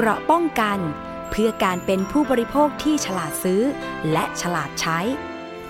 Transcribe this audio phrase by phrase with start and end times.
[0.00, 0.78] เกราะป้องกัน
[1.30, 3.62] เพื่อการเป็นผู้บริโภคที่ฉลาดซื้อ
[4.12, 4.98] และฉลาดใช้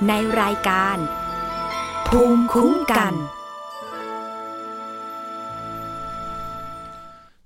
[0.08, 0.96] ในรายการ
[2.08, 3.14] ภูมิคุ้มกัน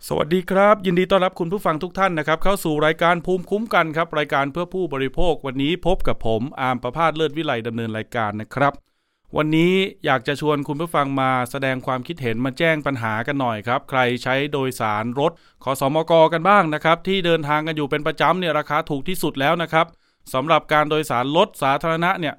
[0.08, 8.91] สวัสดีครับ ยินดีต้อนรับคุณผู้ฟังทุกท่านนะครับ เข้าสู่รายการภูมิคุ้มกันครับ รายการเพื่อผู้บริโภควันนี้พบกับผมอาร์มประพาสเลิศวิไลดำเนินรายการนะครับ
[9.38, 9.72] วันนี้
[10.04, 15.32] อยากจะชวนคุณผู้ฟังมาแสดงความคิดเห็นมาแจ้งปัญหากันหน่อยครับ ใครใช้โดยสารรถ
[15.64, 19.86] ขอสมกกันบ้างนะครับ ที่เดินทางกันอยู่เป็นประจำเนี่ยราคาถูกที่สุดแล้วนะครับ
[20.34, 22.34] สำหรับการโดยสารรถสาธารณะเนี่ย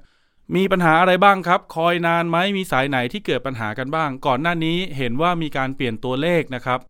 [0.56, 6.80] มีปัญหาอะไรบ้างครับ คอยนานไหมมีสายไหนที่เกิดปัญหากันบ้าง ก่อนหน้านี้เห็นว่ามีการเปลี่ยนตัวเลขนะครับ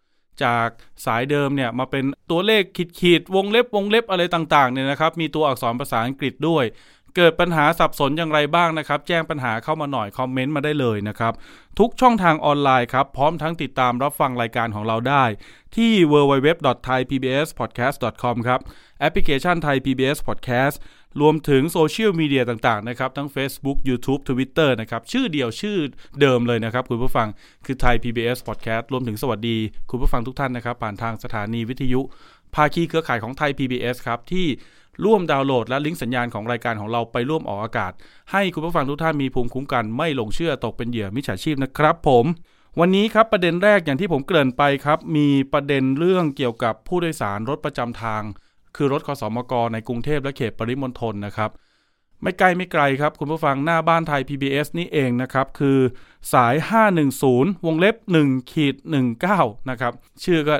[0.44, 0.68] จาก
[1.06, 6.64] สายเดิมเนี่ยมาเป็นตัวเลขขีดขีดๆวงเล็บวงเล็บอะไรต่างๆเนี่ยนะครับ มีตัวอักษรภาษาอังกฤษด้วย
[7.16, 11.32] เกิดปัญหาสับสนอย่างไรบ้างนะครับ แจ้งปัญหาเข้ามาหน่อยคอมเมนต์มาได้เลยนะครับ
[11.78, 15.24] ทุกช่องทางออนไลน์ครับ พร้อมทั้งติดตามรับฟังรายการของเราได้
[15.76, 18.60] ที่ www.thaipbspodcast.com ครับ
[19.00, 20.76] แอปพลิเคชัน Thai PBS Podcast
[21.20, 25.76] รวมถึงโซเชียลมีเดียต่างๆนะครับ ทั้ง Facebook YouTube Twitter นะครับ ชื่อเดียวชื่อ
[26.20, 27.28] เดิมเลยนะครับ คุณผู้ฟัง
[27.66, 29.56] คือ Thai PBS Podcast รวมถึงสวัสดี
[29.90, 32.00] คุณผู้ฟังทุกท่านนะครับ ผ่านทางสถานีวิทยุ
[32.54, 34.46] ภาคีเครือข่ายของไทย PBS ครับ ที่
[35.04, 37.92] ร่วมดาวน์โหลดและลิงก์สัญญาณของรายการของเราไปร่วมออกอากาศ
[38.32, 42.24] ให้คุณผู้ฟังทุกท่านมีภูมิคุ้มกันไม่หลงเชื่อตกเป็นเหยื่อมิจฉาชีพนะครับผม
[42.80, 48.22] วันนี้ครับประเด็นแรกอย่างที่ผมเกริ่นไปครับ มีประเด็นเรื่องเกี่ยวกับผู้โดยสารรถประจำทาง
[48.76, 51.50] คือรถคสมกในกรุงเทพและเขตปริมณฑลนะครับ
[52.22, 55.78] ไม่ไกลไม่ไกลครับ คุณผู้ฟังหน้าบ้านไทย PBS นี่เองนะครับ คือ
[56.32, 56.54] สาย
[57.10, 58.74] 510 วงเล็บ1ขีด
[59.22, 59.92] 19 นะครับ
[60.24, 60.56] ชื่อก็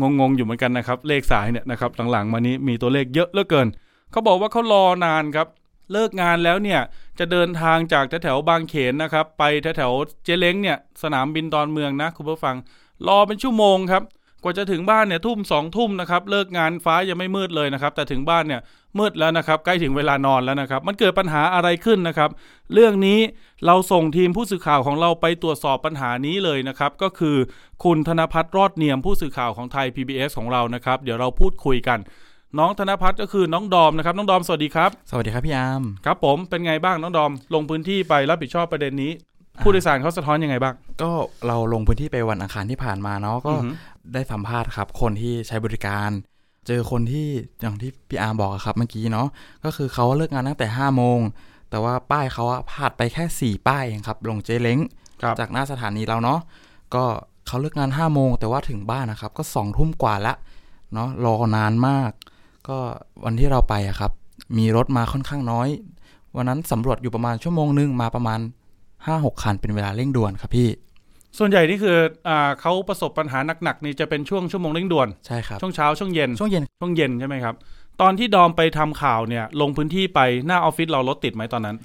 [0.00, 3.68] งงๆอยู่เหมือนกันนะครับ เลขสายเนี่ยนะครับหลังๆมานี้มีตัวเลขเยอะเหลือเกิน
[4.10, 5.48] เขาบอกว่าเขารอนานครับ
[5.92, 6.80] เลิกงานแล้วเนี่ย
[7.18, 12.56] จะเดินทางจากแถวๆบางเขนนะครับ ไปแถวๆเจเล้งเนี่ยสนามบินดอนเมืองนะคุณผู้ฟัง
[13.08, 14.02] รอเป็นชั่วโมงครับ
[14.42, 18.60] กว่าจะถึงบ้านเนี่ยทุ่มสองทุ่มนะครับเลิกงานฟ้ายังไม่มืดเลยนะครับแต่ถึงบ้านเนี่ย
[18.98, 22.30] มืดแล้วนะครับใกล้ถึงเวลานอนแล้วนะครับ มันเกิดปัญหาอะไรขึ้นนะครับ
[22.74, 23.18] เรื่องนี้
[23.66, 27.36] เราส่งทีมผู้สื่อข่าวของเราไปตรวจสอบปัญหานี้เลยนะครับ ก็คือ
[27.84, 31.98] คุณธนพัฒน์รอดเนียมผู้สื่อข่าวของไทย PBS ของเรานะครับ เดี๋ยวเราพูดคุยกัน
[32.58, 39.12] น้องธนพัฒน์ก็คือน้องดอมนะครับ น้องดอมสวัสดีครับ สวัสดีครับพี่อาร์มครับผมเป็นไงบ้างน้องดอม ลงพื้นที่ไปรับผิดชอบประเด็นนี้
[39.60, 41.10] ผู้โดยสารเขาสะท้อนยังไงบ้าง ก็
[41.46, 43.74] เราลงพื้นที่ไปวันอังคารที่ผ่านมาเนาะก็อือหือ
[44.14, 46.10] ได้สัมภาษณ์ครับ คนที่ใช้บริการ
[46.66, 47.26] เจอคนที่
[47.60, 49.28] อย่างที่พี่อาร์มบอกอะครับเมื่อกี้เนาะ
[49.64, 51.18] ก็คือเขาเลิกงานตั้งแต่5้าโมง
[51.70, 54.78] แต่ว่าป้ายเขาอะพลาดไปแค่4ป้ายเองครับลงเจเล้ง
[55.22, 56.40] ครับจากหน้าสถานีเราเนาะ
[56.94, 57.04] ก็
[57.46, 60.34] เขาเลิกงาน5้าโมงแต่ว่าถึงบ้านนะครับ ก็สองทุ่มกว่าละ
[60.92, 62.10] เนาะรอนานมาก
[62.68, 62.76] ก็
[63.24, 64.12] วันที่เราไปอะครับ
[64.58, 65.68] มีรถมาค่อนข้างน้อย
[66.36, 68.40] วันนั้นสำรวจอยู่ประมาณชั่วโมงนึงมาประมาณ
[69.06, 70.68] ห้าหกคันเป็นเวลาเร่งด่วนครับพี่
[71.38, 71.96] ส่วนใหญ่นี่คือ
[72.28, 77.54] อ่าเขาประสบปัญหาหนักๆนี่จะเป็นช่วงชั่วโมงเร่งด่วนใช่ครับช่วงเช้าช่วงเย็นช่วงเย็นช่วงเย็นใช่ไหมครับ
[78.00, 81.76] ตอนที่ดอมไปทำข่าวเนี่ยลงพื้นที่ไปหน้าออฟฟิศเรารถติดไหมตอนนั้น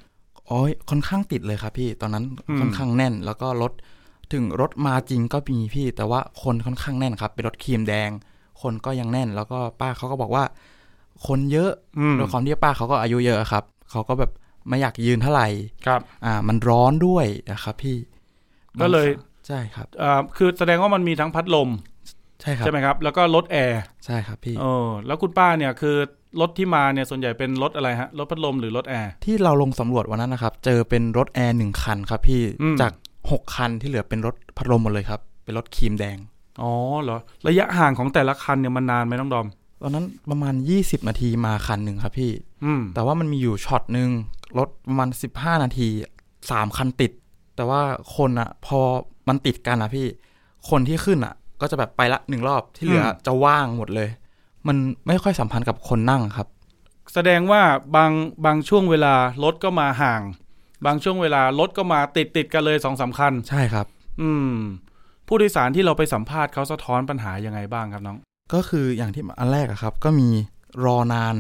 [0.48, 3.74] โอ้ยค่อนข้างติดเลยครับพี่ตอนนั้นอืมค่อนข้างแน่นแล้วก็รถ
[4.34, 8.10] ถึงรถมาจริงก็มีพี่ แต่ว่าคนค่อนข้างแน่นครับ เป็นรถครีมแดง
[8.62, 10.44] คนก็ยังแน่น แล้วก็ป้าเขาก็บอกว่า
[11.28, 14.32] คนเยอะอืมด้วยความที่ป้าเขาก็อายุเยอะครับเขาก็แบบ
[14.70, 15.48] ไม่อยากยืนเท่าไหร่
[15.88, 17.98] ครับ อ่า มันร้อนด้วยนะครับพี่
[18.82, 19.08] ก็เลย
[19.48, 21.70] ใช่ครับอ่าคือแสดงว่ามันมีทั้งพัดลม
[22.42, 25.96] ใช่ครับใช่ไหมครับ แล้วก็รถแอร์ใช่ครับพี่เออแล้วคุณป้าเนี่ยคือ
[26.42, 32.92] รถที่มาเนี่ยส่วนใหญ่เป็นรถอะไรฮะรถพัดลมหรือรถแอร์ที่เราลงสำรวจวันนั้นนะครับ เจอเป็นรถแอร์หนึ่งคันครับพี่อืมจาก
[33.32, 36.18] หกคันที่เหลือเป็นรถพัดลมหมดเลยครับ เป็นรถครีมแดง
[36.62, 36.72] อ๋อ
[37.04, 39.48] เหรอระยะห่างของแต่ละคันเนี่ยมันนานไหมน้องดอม
[39.82, 42.32] ตอนนั้นประมาณ 20 นาทีมาคันหนึ่งครับพี่
[42.66, 44.10] อืมแต่ว่ามันมีอยู่ช็อตหนึ่ง
[44.58, 45.88] รถประมาณ 15 นาที
[46.52, 47.12] สามคันติด
[47.56, 47.82] แต่ว่า
[48.16, 48.80] คนอะพอ
[49.28, 50.08] มันติดกันอะพี่
[50.70, 54.10] คนที่ขึ้นอะก็จะแบบไปละหนึ่งรอบที่เหลืออจะว่างหมดเลย
[54.68, 54.78] มัน
[55.08, 56.48] ไม่ค่อยสัมพันธ์กับคนนั่งครับ
[57.14, 57.62] แสดงว่า
[57.96, 58.12] บาง
[58.46, 60.22] บางช่วงเวลารถก็มาห่าง
[60.86, 63.86] บางช่วงเวลารถก็มาติดติดกันเลยสองสามคันใช่ครับ
[64.22, 64.54] อืม
[65.28, 68.18] ผู้โดยสารที่เราไปสัมภาษณ์เขาสะท้อนปัญหายังไงบ้างครับน้อง
[68.54, 70.30] ก็คืออย่างที่อันแรกอะครับ ก็มี
[70.86, 71.36] รอนาน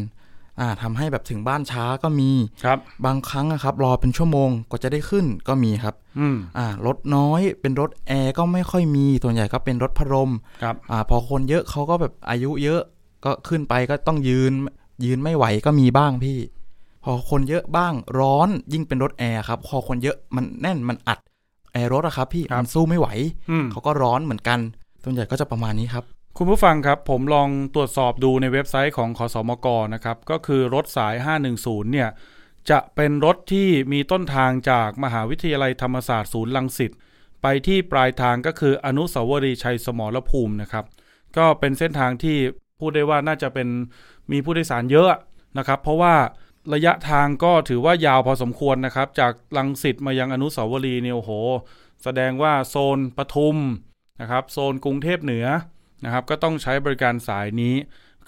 [0.59, 2.31] อ่าทำให้แบบถึงบ้านช้าก็มี
[2.63, 12.81] ครับบางครั้งอะครับ รอเป็นชั่วโมงกว่าจะได้ขึ้นก็มีครับอืมอ่ารถน้อยเป็นรถแอร์ก็ไม่ค่อยมีส่วนใหญ่ก็เป็นรถพัดลมครับอ่าพอคนเยอะเขาก็แบบอายุเยอะ
[13.25, 14.53] ก็ขึ้นไปก็ต้องยืน
[15.05, 16.37] ยืนไม่ไหวก็มีบ้างพี่
[17.03, 21.19] พอคนเยอะบ้างร้อนยิ่งเป็นรถแอร์ครับพอคนเยอะมันแน่นมันอัด
[21.73, 23.07] แอร์รถอะครับ พี่ครับมันสู้ไม่ไหว
[23.51, 24.59] อืมเขาก็ร้อนเหมือนกัน
[25.03, 26.03] ส่วนใหญ่ก็จะประมาณนี้ครับ
[26.39, 31.15] คุณผู้ฟังครับ ผมลองตรวจสอบดูในเว็บไซต์ของขสมก.นะครับ ก็คือรถสาย
[31.53, 32.09] 510 เนี่ย
[32.69, 36.91] จะเป็นรถที่มีต้นทางจากมหาวิทยาลัยธรรมศาสตร์ศูนย์รังสิต
[37.41, 40.85] ไปที่ปลายทางก็คืออนุสาวรีย์ชัยสมรภูมินะครับ
[41.37, 42.37] ก็เป็นเส้นทางที่
[42.79, 43.67] พูดได้ว่าน่าจะเป็น
[44.31, 45.11] มีผู้โดยสารเยอะ
[45.57, 46.15] นะครับ เพราะว่า
[46.73, 51.31] ระยะทางก็ถือว่ายาวพอสมควรนะครับ จากลังสิตมายังอนุสาวรีย์เนี่ยโอ้โห
[52.03, 53.57] แสดงว่าโซนปทุม
[54.21, 55.47] นะครับ โซนกรุงเทพเหนือ
[56.05, 57.75] นะครับก็ต้องใช้บริการสายนี้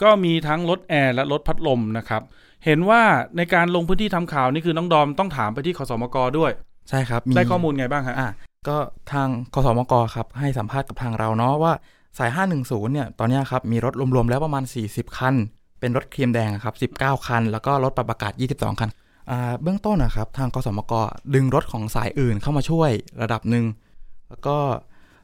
[0.02, 2.22] ก็มีทั้งรถแอร์และรถพัดลมนะครับ
[2.66, 3.02] เห็นว่า
[3.38, 6.52] ในการลงพื้นที่ทำข่าวนี่คือน้องดอมต้องถามไปที่ขสมกด้วย
[6.90, 8.30] ใช่ครับได้ข้อมูลไงบ้างฮะอะ
[8.68, 8.78] ก็
[9.12, 11.74] ทางกสมกครับให้สัมภาษณ์กับทางเราเนาะว่า
[12.18, 12.32] สาย
[12.62, 15.36] 510 เนี่ย ตอนเนี้ยครับ มีรถรวม ๆ แล้วประมาณ 40 คัน
[15.80, 18.90] เป็นรถครีมแดงอะครับ 19 คัน แล้วก็รถปรับอากาศ 22 คัน
[19.30, 20.94] อ่า เบื้องต้นนะครับ ทางกสมก
[21.36, 22.90] ดึงรถของสายอื่นเข้ามาช่วย
[23.22, 23.66] ระดับหนึ่ง
[24.30, 24.58] แล้วก็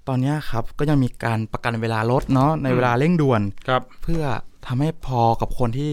[0.08, 4.24] ตอนเนี้ยครับก็ยังมีการประกันเวลารถเนาะในเวลาเร่งด่วนครับ เพื่อ
[4.68, 5.92] ทำให้พอกับคนที่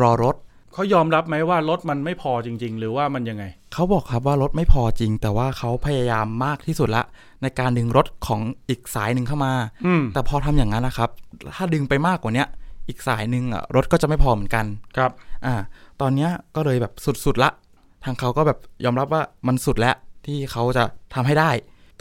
[0.00, 0.36] รอรถ
[0.74, 7.04] เขายอมรับไหมว่ารถมันไม่พอจริง ๆ หรือว่ามันยังไงเขาบอกครับว่ารถไม่พอจริง แต่ว่าเขาพยายามมากที่สุดละ
[7.42, 9.52] ในการดึงรถของอีกสายหนึ่งเข้ามา
[9.86, 11.10] อืมแต่พอทำอย่างนั้นนะครับ
[11.56, 12.48] ถ้าดึงไปมากกว่าเนี้ย
[12.88, 14.64] อีกสายหนึ่งอะรถก็จะไม่พอเหมือนกัน
[14.96, 15.10] ครับ
[15.46, 15.54] อ่า
[16.00, 16.92] ตอนเนี้ยก็เลยแบบ
[17.24, 17.50] สุดๆละ
[18.04, 19.96] ทางเขาก็แบบยอมรับว่ามันสุดแล้ว
[20.26, 20.84] ที่เขาจะ
[21.14, 21.50] ทำให้ได้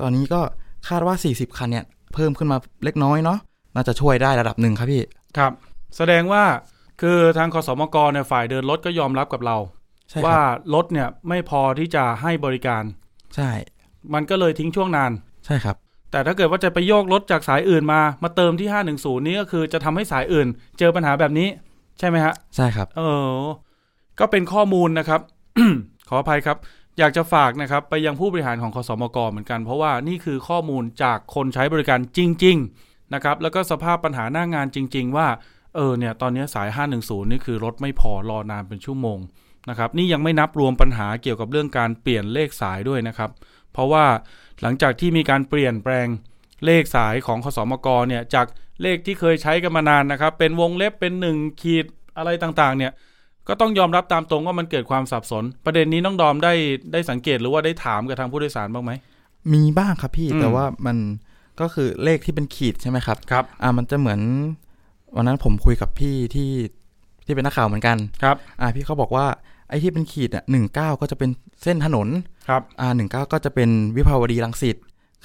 [0.01, 0.42] ตอนนี้ก็
[0.87, 3.39] คาดว่า 40 คันเนี่ย เพิ่มขึ้นมาเล็กน้อยเนาะ
[3.75, 5.01] น่าจะช่วยได้ระดับหนึ่งครับพี่
[5.37, 5.51] ครับ
[5.97, 6.43] แสดงว่า
[7.01, 9.57] คือทางคสมกเนี่ยฝ่ายเดินรถก็ยอมรับกับเรา
[10.09, 12.83] ใช่คว่ารับรถเนี่ยไม่พอที่จะให้บริการ
[13.35, 13.49] ใช่
[14.13, 15.11] มันก็เลยทิ้งช่วงนาน
[15.45, 15.75] ใช่ครับ
[16.11, 20.47] แต่ถ้าเกิดว่าจะไปโยกรถจากสายอื่นมา มาเติมที่ 510 นี้ก็คือจะทำให้สายอื่น
[20.79, 21.47] เจอปัญหาแบบนี้
[21.99, 23.35] ใช่ไหมฮะ ใช่ครับ เออ
[24.19, 25.21] ก็เป็นข้อมูลนะครับ
[26.09, 26.57] ขออภัยครับ
[26.99, 35.27] อยากจะฝากนะครับไปยังผู้บริหารของคสมกเหมือนกัน เพราะว่านี่คือข้อมูลจากคนใช้บริการจริง ๆ นะครับ แล้วก็สภาพปัญหาหน้างานจริง ๆ ว่า
[35.75, 39.19] เออเนี่ยตอนนี้สาย 510 นี่คือรถไม่พอรอนานเป็นชั่วโมง
[39.69, 43.29] นะครับนี่ยังไม่นับรวมปัญหาเกี่ยวกับเรื่องการเปลี่ยนเลขสายด้วยนะครับ
[43.73, 44.05] เพราะว่า
[44.61, 46.07] หลังจากที่มีการเปลี่ยนแปลง
[46.65, 48.47] เลขสายของคสมกเนี่ยจาก
[48.81, 51.85] เลขที่เคยใช้กันมานานนะครับ เป็นวงเล็บเป็นหนึ่งขีด
[52.17, 52.91] อะไรต่างๆเนี่ย
[53.47, 56.53] ก็ต้องยอมรับตามตรงว่ามันเกิดความสับสน ประเด็นนี้น้องดอมได้
[56.91, 58.91] ได้สังเกตหรือว่าได้ถามกับทางผู้โดยสารบ้างไหม
[59.53, 60.97] มีบ้างครับพี่อืมแต่ว่ามัน
[61.59, 64.19] ก็คือเลขที่เป็นขีดใช่ไหมครับครับอ่ามันจะเหมือน
[65.15, 66.51] วันนั้นผมคุยกับพี่ที่
[67.25, 69.25] ที่เป็นนักข่าวเหมือนกันครับอ่าพี่เขาบอกว่า
[69.69, 71.29] ไอ้ที่เป็นขีดอะหนึ่งเก้าก็จะเป็น
[71.63, 72.07] เส้นถนน
[72.49, 74.77] ครับอ่าหนึ่งเก้าก็จะเป็นวิภาวดีรังสิต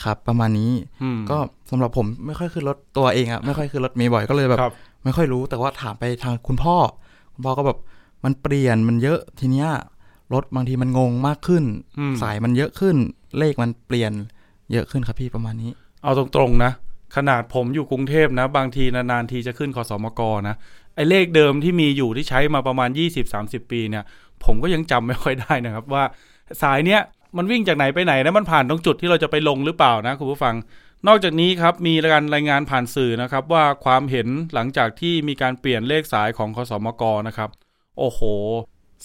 [0.04, 0.72] ครับ ประมาณนี้
[1.02, 1.36] อืมก็
[1.70, 4.72] สำหรับผมไม่ค่อยขึ้นรถตัวเองอะไม่ค่อยขึ้นรถเมย์บ่อยก็เลยแบบครับ
[5.04, 6.76] ไม่ค่อยรู้แต่ว่าถามไปทางคุณพ่อ
[7.34, 7.78] คุณพ่อก็แบบ
[8.26, 9.68] มันเปลี่ยนมันเยอะทีเนี้ย
[10.34, 11.64] รถบางทีมันงงมากขึ้น
[11.98, 12.96] อืมสายมันเยอะขึ้น
[13.38, 14.12] เลขมันเปลี่ยน
[14.72, 15.70] เยอะขึ้นครับพี่ประมาณนี้
[16.02, 16.72] เอาตรงๆนะ
[17.16, 20.56] ขนาดผมอยู่กรุงเทพนะ บางทีนานๆทีจะขึ้นคสมกนะ
[20.94, 22.90] ไอ้เลขเดิมที่มีอยู่ที่ใช้มาประมาณ
[23.30, 24.04] 20-30 ปีเนี่ย
[24.44, 26.04] ผมก็ยังจำไม่ค่อยได้นะครับ ว่า
[26.62, 27.00] สายเนี้ย
[27.36, 30.54] มันวิ่งจากไหนไปไหนนะมันผ่านตรงจุดที่เราจะไปลงหรือเปล่านะคุณผู้ฟัง
[31.06, 37.50] นอกจากนี้ครับมีการรายงานผ่านสื่อนะครับ ว่าความเห็นหลังจากที่มีการเปลี่ยนเลขสายของคสมกนะครับ
[37.98, 38.20] โอ้โห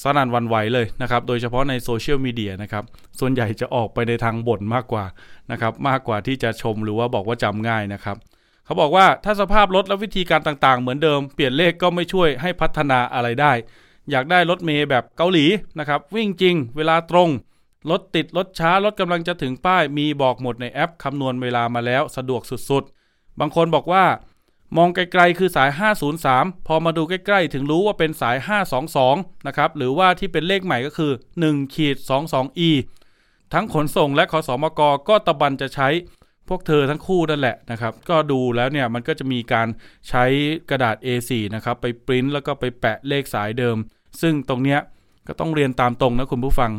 [0.01, 2.83] สนั่นวันไหวเลยนะครับ โดยเฉพาะในโซเชียลมีเดียนะครับ
[3.19, 5.05] ส่วนใหญ่จะออกไปในทางบ่นมากกว่า
[5.51, 8.17] นะครับ มากกว่าที่จะชมหรือว่าบอกว่าจำง่ายนะครับ
[8.65, 13.51] เขาบอกว่าถ้าสภาพรถและวิธีการต่างๆ เหมือนเดิม เปลี่ยนเลขก็ไม่ช่วยให้พัฒนาอะไรได้
[14.11, 15.45] อยากได้รถเมย์แบบเกาหลี
[15.79, 17.29] นะครับ วิ่งจริง เวลาตรง
[17.89, 24.03] รถติดรถช้ารถกำลังจะถึงป้าย มีบอกหมดในแอปคำนวณเวลามาแล้วสะดวกสุดๆ บางคนบอกว่า
[24.77, 25.69] มองไกลๆคือสาย
[26.19, 28.37] 503 พอมาดูใกล้ๆ ถึงรู้ว่าเป็นสาย
[28.91, 31.11] 522 นะครับ หรือว่าที่เป็นเลขใหม่ก็คือ
[31.43, 31.97] 1ขีด
[32.31, 32.69] 22e
[33.53, 35.89] ทั้งขนส่งและขอสอมกก็ตะบันจะใช้
[36.49, 39.67] พวกเธอทั้งคู่นั่นแหละนะครับ ก็ดูแล้วเนี่ยมันก็จะมีการ
[40.09, 40.25] ใช้
[40.69, 43.77] กระดาษ A4 นะครับ ไปปริ้นแล้วก็ไปแปะเลขสายเดิม
[44.21, 44.79] ซึ่งตรงเนี้ย
[45.27, 46.71] ก็ต้องเรียนตามตรงนะคุณผู้ฟัง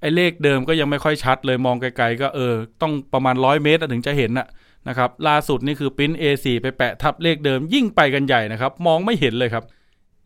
[0.00, 4.46] ไอ้เลขเดิมก็ยังไม่ค่อยชัดเลยมองไกลๆ ก็เออ ต้องประมาณร้อยเมตรถึงจะเห็นน่ะ
[4.88, 9.64] นะครับล่าสุดนี่คือปริ้น A4 ไปแปะทับเลขเดิมยิ่งไปกันใหญ่นะครับ มองไม่เห็นเลยครับ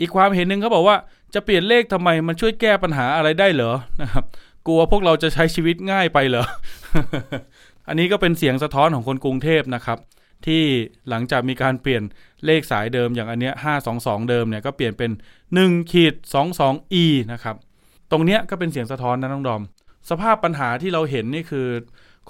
[0.00, 0.97] อีกความเห็นหนึ่งเขาบอกว่า
[1.35, 4.25] จะเปลี่ยนเลขทำไมมันช่วยแก้ปัญหาอะไรได้เหรอนะครับ
[4.67, 6.45] กลัวพวกเราจะใช้ชีวิตง่ายไปเหรอ
[7.88, 9.99] อันนี้ก็เป็นเสียงสะท้อนของคนกรุงเทพนะครับ
[10.47, 10.62] ที่
[11.09, 12.02] หลังจากมีการเปลี่ยน
[12.47, 13.55] เลขสายเดิมอย่างอันเนี้ย
[13.93, 15.11] 522 เดิมเนี่ยก็เปลี่ยนเป็น
[15.50, 16.14] 1ขีด
[16.57, 17.57] 22e นะครับ
[18.11, 19.62] ตรงเนี้ยก็เป็นเสียงสะท้อนนะน้องดอม
[20.11, 21.67] สภาพปัญหาที่เราเห็นนี่คือ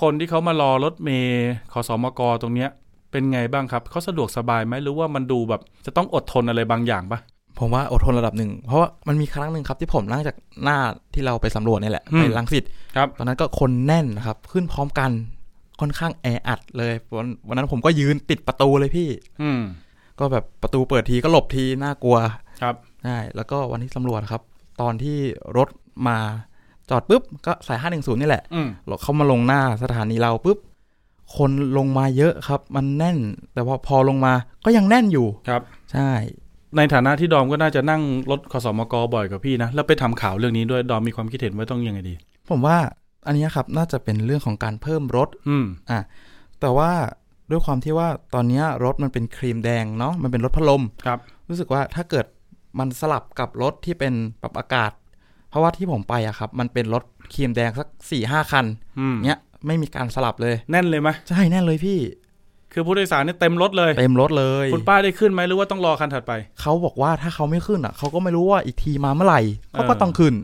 [0.01, 2.71] คนที่เขามารอรถเมย์ขอสอมกตรงเนี้ย
[3.11, 7.21] เป็นไงบ้างครับเขาสะดวกสบายไหมหรือว่ามันดูแบบ จะต้องอดทนอะไรบางอย่างปะ
[7.59, 10.79] ผมว่าอดทนระดับหนึ่ง เพราะว่ามันมีครั้งหนึ่งครับที่ผมนั่งจากหน้า
[11.15, 12.65] ที่เราไปสำรวจนี่แหละอืมไปลังสิต
[12.97, 15.11] ครับตอนนั้นก็คนแน่นนะครับ ขึ้นพร้อมกัน
[15.81, 19.09] ค่อนข้างแออัดเลยวันวันนั้นผมก็ยืนติดประตูเลยพี่
[19.43, 19.61] อืม
[20.19, 22.17] ก็แบบประตูเปิดทีก็หลบทีน่ากลัว
[22.63, 24.43] ครับใช่แล้วก็วันที่สำรวจครับ
[24.81, 25.19] ตอนที่
[25.57, 25.69] รถ
[26.09, 26.19] มา
[26.91, 30.59] จอดปุ๊บก็สายห้าหนึ่งศูนย์นี่แหละอืมเราเข้ามาลงหน้าสถานีเราปุ๊บ
[31.37, 33.19] คนลงมาเยอะครับ มันแน่น
[33.55, 34.33] แต่ว่าพอลงมา
[34.65, 36.11] ก็ยังแน่นอยู่ครับ ใช่
[36.77, 42.15] ในฐานะที่ดอมก็น่าจะนั่งรถขสมกบ่อยกับพี่นะแล้วไปทำข่าวเรื่องนี้ด้วยดอมมีความคิดเห็นว่าต้องยังไงดี
[42.51, 42.77] ผมว่า
[43.27, 46.01] อันนี้ครับน่าจะเป็นเรื่องของการเพิ่มรถ อืมอะ
[46.61, 46.91] แต่ว่า
[47.51, 51.19] ด้วยความที่ว่าตอนเนี้ยรถมันเป็นครีมแดงเนาะมันเป็นรถพัดลมครับ
[51.49, 52.27] รู้สึกว่าถ้าเกิด
[52.79, 54.91] มันสลับกับรถที่เป็นปรับอากาศ
[55.51, 58.67] เพราะว่าที่ผมไปอะครับ มันเป็นรถครีมแดงสักสี่ห้าคัน
[58.99, 61.99] อืมเนี้ยไม่มีการสลับเลย แน่นเลยไหมใช่แน่นเลยพี่
[62.73, 69.41] คือผู้โดยสารนี่เต็มรถเลยเต็มรถเลย คุณป้าได้ขึ้นไหมหรือว่าต้องรอคันถัดไป เขาบอกว่าถ้าเขาไม่ขึ้นอะเขาก็ไม่รู้ว่าอีกทีมาเมื่อไหร่
[69.73, 70.35] เขาก็ต้องขึ้น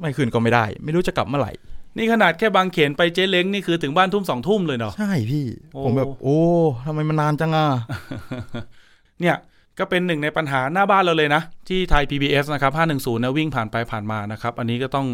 [0.00, 1.52] ไม่ขึ้นก็ไม่ได้ ไม่รู้จะกลับเมื่อไหร่
[1.96, 6.38] นี่ขนาดแค่บางเขนไปเจ๊เล้งนี่คือถึงบ้านทุ่มสองทุ่มเลยเนาะใช่พี่โอ้ผมแบบ โอ้
[6.86, 7.66] ทำไมมันนานจังอะ
[9.20, 9.36] เนี่ย
[9.78, 15.06] ก็เป็นหนึ่งในปัญหาหน้าบ้านเราเลยนะ ที่ไทย PBS นะครับ 510นะวิ่งผ่านไปผ่านมานะครับ อันนี้ก็ต้อง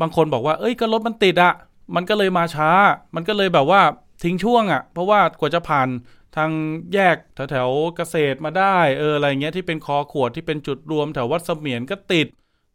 [0.00, 1.54] บางคนบอกว่า เอ้ยก็รถมันติดอะ
[1.94, 2.70] มันก็เลยมาช้า
[3.14, 3.80] มันก็เลยแบบว่า
[4.22, 5.88] ทิ้งช่วงอะเพราะว่ากว่าจะผ่าน
[6.36, 6.50] ทาง
[6.94, 12.26] แยกแถวแถวๆเกษตรมาได้ เอออะไรเงี้ยที่เป็นคอขวดที่เป็นจุดรวมแถววัดเสมียนก็ติด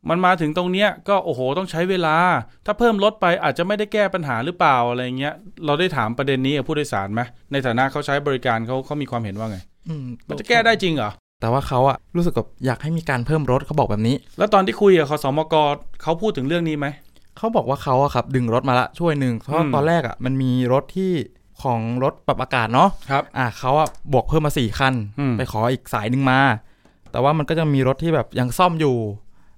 [0.10, 2.18] มันมาถึงตรงเนี้ยก็โอ้โหต้องใช้เวลา
[2.66, 5.34] ถ้าเพิ่มรถไปอาจจะไม่ได้แก้ปัญหาหรือเปล่าอะไรเงี้ย
[5.66, 9.58] เราได้ถามประเด็นนี้กับผู้โดยสารไหมในฐานะเขาใช้บริการเขาเขามีความเห็นว่าไง
[9.90, 15.56] อืมมันจะแก้ได้จริงเหรอ แต่ว่าเขาอะรู้สึกกับอยากให้มีการเพิ่มรถเขาบอกแบบนี้ แล้วตอนที่คุยกับคสมก
[16.02, 16.88] เขาพูดถึงเรื่องนี้ไหม
[17.38, 21.12] เขาบอกว่าเขาอะครับ ดึงรถมาละช่วยหนึ่งเพราะอืมตอนแรกอะมันมีรถที่
[21.62, 26.40] ของรถปรับอากาศเนาะครับอะเขาอะบวกเพิ่มมาสี่คันอืมไปขออีกสายหนึ่งมา
[27.12, 28.96] แต่ว่ามันก็จะมีรถที่แบบยังซ่อมอยู่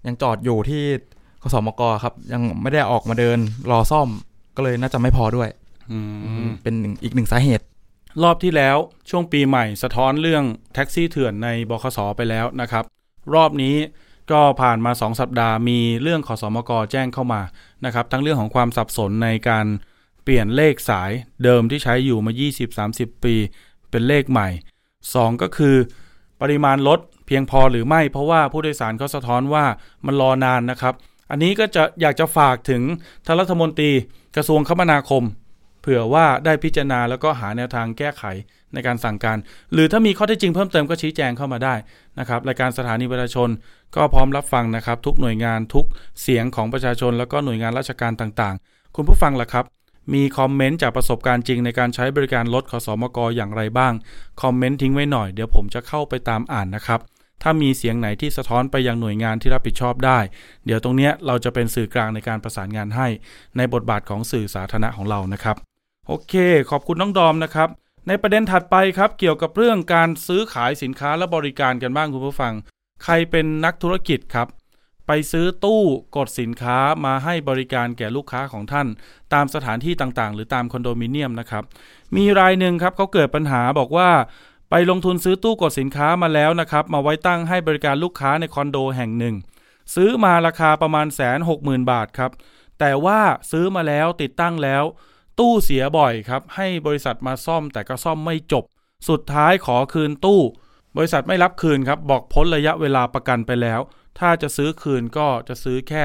[0.07, 0.83] ยังจอดอยู่ที่
[1.41, 3.39] กสมกครับ ยังไม่ได้ออกมาเดิน
[3.71, 4.07] รอซ่อม
[4.55, 5.49] ก็เลยน่าจะไม่พอด้วย
[5.91, 5.97] อื
[6.47, 7.65] มเป็นหนึ่งอีกหนึ่งสาเหตุ
[8.23, 8.77] รอบที่แล้ว
[9.09, 12.83] ช่วงปีใหม่สะท้อนเรื่องแท็กซี่เถื่อนในบคสไปแล้วนะครับ
[13.33, 13.75] รอบนี้
[14.31, 17.41] ก็ผ่านมา 2 สัปดาห์มีเรื่องขอสมกแจ้งเข้ามา
[17.85, 19.65] นะครับ ทั้งเรื่องของความสับสนในการ
[20.23, 21.11] เปลี่ยนเลขสาย
[21.43, 22.31] เดิมที่ใช้อยู่มา
[22.77, 23.35] 20-30 ปี
[23.89, 24.49] เป็นเลขใหม่
[24.95, 25.75] 2 ก็คือ
[26.41, 29.65] ปริมาณรถเพียงพอหรือไม่เพราะว่าผู้โดยสารเขาสะท้อนว่า
[30.05, 30.93] มันรอนานนะครับ
[31.31, 32.81] อันนี้ก็จะอยากจะฝากถึง
[33.25, 33.91] ท่านรัฐมนตรี
[34.35, 35.23] กระทรวงคมนาคม
[35.89, 38.23] ผื่อว่าได้พิจารณาแล้วก็หาแนวทางแก้ไข
[38.73, 39.37] ในการสั่งการ
[39.73, 41.75] หรือถ้ามีข้อเท็จจริงเพิ่มเติมก็ชี้แจงเข้ามาได้
[42.19, 43.49] นะครับรายการสถานีประชาชน
[43.95, 45.85] ก็พร้อมรับฟังนะครับ ทุกหน่วยงานทุก
[46.21, 49.65] เสียงของประชาชน แล้วก็หน่วยงานราชการต่างๆ คุณผู้ฟังล่ะครับ
[50.13, 53.93] มีคอมเมนต์จากประสบการณ์จริงในการใช้บริการรถขอสมกอย่างไรบ้าง
[54.41, 56.99] คอมเมนต์ทิ้งไว้หน่อยเดี๋ยวผมจะเข้าไปตามอ่านนะครับ
[57.43, 60.19] ถ้ามีเสียงไหนที่สะท้อนไปยังหน่วยงานที่รับผิดชอบได้
[60.65, 63.07] เดี๋ยวตรงนี้เราจะเป็นสื่อกลางในการประสานงานให้
[63.57, 65.68] ในบทบาทของสื่อสาธารณะของเรานะครับ
[66.11, 66.35] โอเค
[66.71, 67.69] ขอบคุณน้องดอมนะครับ
[68.07, 72.53] ในประเด็นถัดไปครับเกี่ยวกับเรื่องการซื้อขายสินค้าและบริการกันบ้างคุณผู้ฟัง
[73.03, 74.47] ใครเป็นนักธุรกิจครับ
[75.07, 75.83] ไปซื้อตู้
[76.17, 78.87] กดสินค้ามาให้บริการแก่ลูกค้าของท่าน
[79.33, 81.63] ตามสถานที่ต่างๆ หรือตามคอนโดมิเนียมนะครับ
[82.15, 84.09] มีรายหนึ่งครับเขาเกิดปัญหาบอกว่า
[84.69, 89.35] ไปลงทุนซื้อตู้กดสินค้ามาแล้วนะครับ มาไว้ตั้งให้บริการลูกค้าในคอนโดแห่งหนึ่ง
[89.95, 92.31] ซื้อมาราคาประมาณแสนหกหมื่นบาทครับ
[92.79, 93.19] แต่ว่า
[93.51, 94.83] ซื้อมาแล้วติดตั้งแล้ว
[95.39, 98.63] ตู้เสียบ่อยครับ ให้บริษัทมาซ่อมแต่ก็ซ่อมไม่จบ
[99.09, 100.41] สุดท้ายขอคืนตู้
[100.97, 103.79] บริษัทไม่รับคืนครับ บอกพ้นระยะเวลาประกันไปแล้ว
[104.19, 106.03] ถ้าจะซื้อคืนก็จะซื้อแค่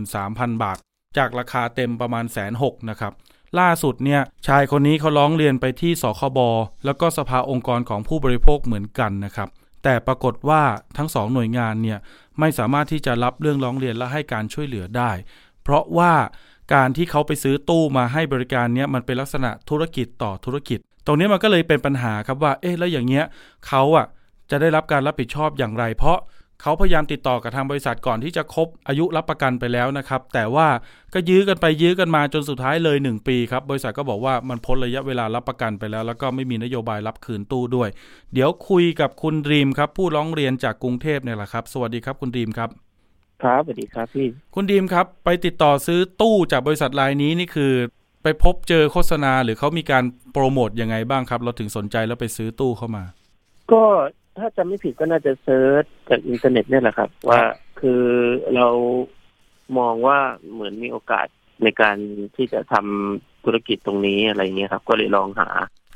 [0.00, 0.78] 13,000 บาท
[1.16, 3.12] จากราคาเต็มประมาณแสนหกนะครับ
[3.58, 6.38] ล่าสุดเนี่ยชายคนนี้เขาร้องเรียนไปที่สคบ
[6.84, 9.48] แล้วก็สภาองค์กรของผู้บริโภคเหมือนกันนะครับ
[9.84, 10.62] แต่ปรากฏว่า
[10.96, 11.98] ทั้งสองหน่วยงานเนี่ย
[12.40, 15.10] ไม่สามารถที่จะรับเรื่องร้องเรียนและให้การช่วยเหลือได้
[15.62, 16.12] เพราะว่า
[16.74, 23.24] การที่เขาไปซื้อตู้มาให้บริการเนี่ยมันเป็นลักษณะธุรกิจต่อธุรกิจ ตรงนี้มันก็เลยเป็นปัญหาครับว่าเอ๊ะแล้วอย่างเงี้ย
[23.66, 24.06] เขาอะ
[24.50, 26.18] จะได้รับการรับผิดชอบอย่างไร เพราะ
[26.62, 30.68] เขาพยายามติดต่อกับทางบริษัทก่อนที่จะครบอายุรับประกันไปแล้วนะครับ แต่ว่า
[31.14, 37.88] ก็ยื้อกันไปยื้อกันมาจนสุดท้ายเลย 1 ปีครับ บริษัทก็บอกว่ามันพ้นระยะเวลารับประกันไปแล้ว แล้วก็ไม่มีนโยบายรับคืนตู้ด้วย
[38.34, 42.70] เดี๋ยวคุยกับคุณรีมครับ ผู้ร้องเรียนจากกรุงเทพเนี่ยแหละครับ สวัสดีครับคุณรีมครับ
[43.42, 47.72] ครับสวัสดีครับพี่ คุณดีมครับ ไปติดต่อซื้อตู้จากบริษัทรายนี้นี่คือ
[48.22, 53.04] ไปพบเจอโฆษณาหรือเขามีการโปรโมทยังไงบ้างครับ เราถึงสนใจแล้วไปซื้อตู้เข้ามา
[53.72, 53.82] ก็
[54.38, 57.40] ถ้าจำไม่ผิดก็น่าจะ search จากอินเทอร์เน็ตเนี่ยแหละครับ ว่า
[57.80, 58.02] คือ
[58.54, 58.68] เรา
[59.78, 60.18] มองว่า
[60.52, 61.26] เหมือนมีโอกาส
[61.62, 61.96] ในการ
[62.36, 65.48] ที่จะทำธุรกิจตรงนี้อะไรเงี้ยครับ ก็เลยลองหา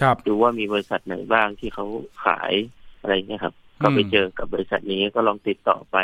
[0.02, 1.86] ครับดูว่ามีบริษัทไหนบ้างที่เขา
[2.24, 2.52] ขาย
[3.00, 5.96] อะไรเงี้ยครับ ก็ไปเจอกับบริษัทนี้ก็ลองติดต่อไป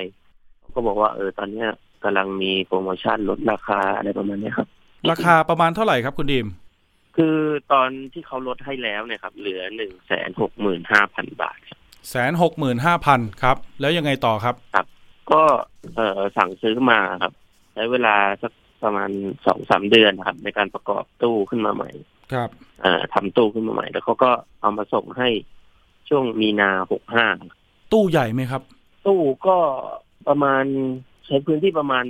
[0.75, 1.69] ก็บอกว่าเออตอนเนี้ย
[2.05, 4.69] กำลังมีโปรโมชั่นลดราคาอะไรประมาณเนี้ยครับ
[5.11, 6.47] ราคาประมาณเท่าไหร่ครับคุณดีม
[7.17, 7.37] คือ
[7.73, 11.79] ตอนที่เขาลดให้แล้วเนี่ยครับเหลือหนึ่งแสนหกหมื่นห้าพันบาทครับ
[12.11, 14.55] แสนหกหมื่นห้าพันครับ แล้วยังไงต่อครับ
[15.33, 15.43] ก็
[15.97, 17.33] เออสั่งซื้อมาครับ
[17.75, 18.52] ใช้เวลาสัก
[18.83, 19.11] ประมาณ
[19.47, 21.91] สองสามเดือนนะครับ ในการประกอบตู้ขึ้นมาใหม่
[22.33, 22.50] ครับ
[22.83, 25.29] เอ่อทำตู้ขึ้นมาใหม่ แล้วเขาก็เอามาส่งให้
[26.09, 27.26] ช่วงมีนาหกห้า
[27.93, 28.62] ตู้ใหญ่ไหมครับ
[29.07, 29.57] ตู้ก็
[30.29, 30.64] ประมาณ
[31.26, 32.05] ใช้พื้นที่ประมาณ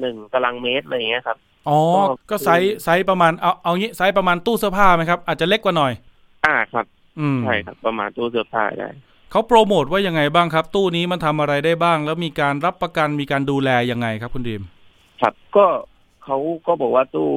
[0.00, 5.92] หนึ่งตารางเมตรอะไรอย่างเงี้ยครับอ๋อก็ก็ size size ประมาณเอาเอางี้ไซส์ประมาณตู้เสื้อผ้าไหมครับ อาจจะเล็กกว่าหน่อย
[6.46, 6.86] อ่าครับ
[7.20, 8.88] อืมใช่ครับ ประมาณตู้เสื้อผ้าได้
[9.30, 14.62] เขาโปรโมทว่ายังไงบ้างครับ ตู้นี้มันทำอะไรได้บ้าง แล้วมีการรับประกันมีการดูแลยังไงครับ คุณดีม
[15.20, 15.66] ครับก็
[16.24, 17.28] เขาก็บอกว่าตู้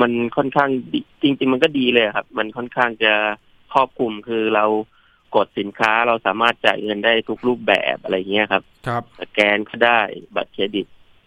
[0.00, 3.12] มันค่อนข้างดีจริงๆมันก็ดีเลยครับ มันค่อนข้างจะ
[3.72, 4.64] ครอบคลุมคือเรา
[5.36, 10.00] กดสินค้าเราสามารถจ่ายเงินได้ทุกรูปแบบอะไรเงี้ยครับ ครับสแกนก็ได้
[10.36, 10.86] บัตรเครดิต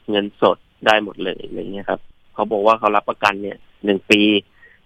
[0.09, 1.99] เงินสดได้หมดเลยอะไรเงี้ยครับ
[2.33, 4.21] เขาบอกว่าเขารับประกันเนี่ยหนึ่งปี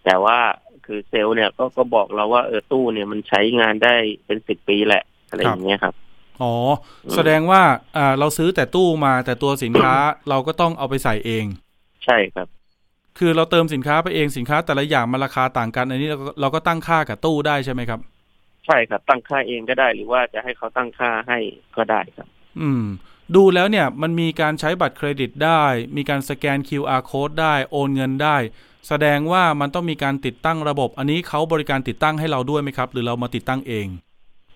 [0.06, 0.38] แต่ว่า
[0.86, 5.94] คือเซลล์เนี่ยก็ก็บอกเราว่าเออตู้เนี่ยมันใช้งานได้เป็นสิบปีแหละอะไรอย่างเงี้ยครับ
[6.42, 6.54] อ๋อ
[7.16, 7.62] แสดงว่า
[7.98, 9.96] อ่าเราซื้อแต่ตู้มาแต่ตัวสินค้า
[10.30, 11.46] เราก็ต้องเอาไปใส่เอง
[12.06, 12.48] ใช่ครับ
[13.20, 18.00] คือเราเติมสินค้าไปเองสินค้าแต่ละอย่างมันราคาต่างกัน อันนี้เราก็เราก็ตั้งค่ากับตู้ได้ใช่ไหมครับ
[18.66, 21.40] ใช่ครับ ตั้งค่าเองก็ได้ หรือว่าจะให้เขาตั้งค่าให้
[21.78, 22.28] ก็ได้ครับ
[22.62, 22.86] อืม
[23.36, 25.64] ดูแล้วเนี่ยมันมีการใช้บัตรเครดิตได้
[25.98, 28.38] มีการสแกน QR code ได้โอนเงินได้
[28.88, 33.88] แสดงว่ามันต้องมีการติดตั้งระบบ อันนี้เขาบริการติดตั้งให้เราด้วยไหมครับ หรือเรามาติดตั้งเอง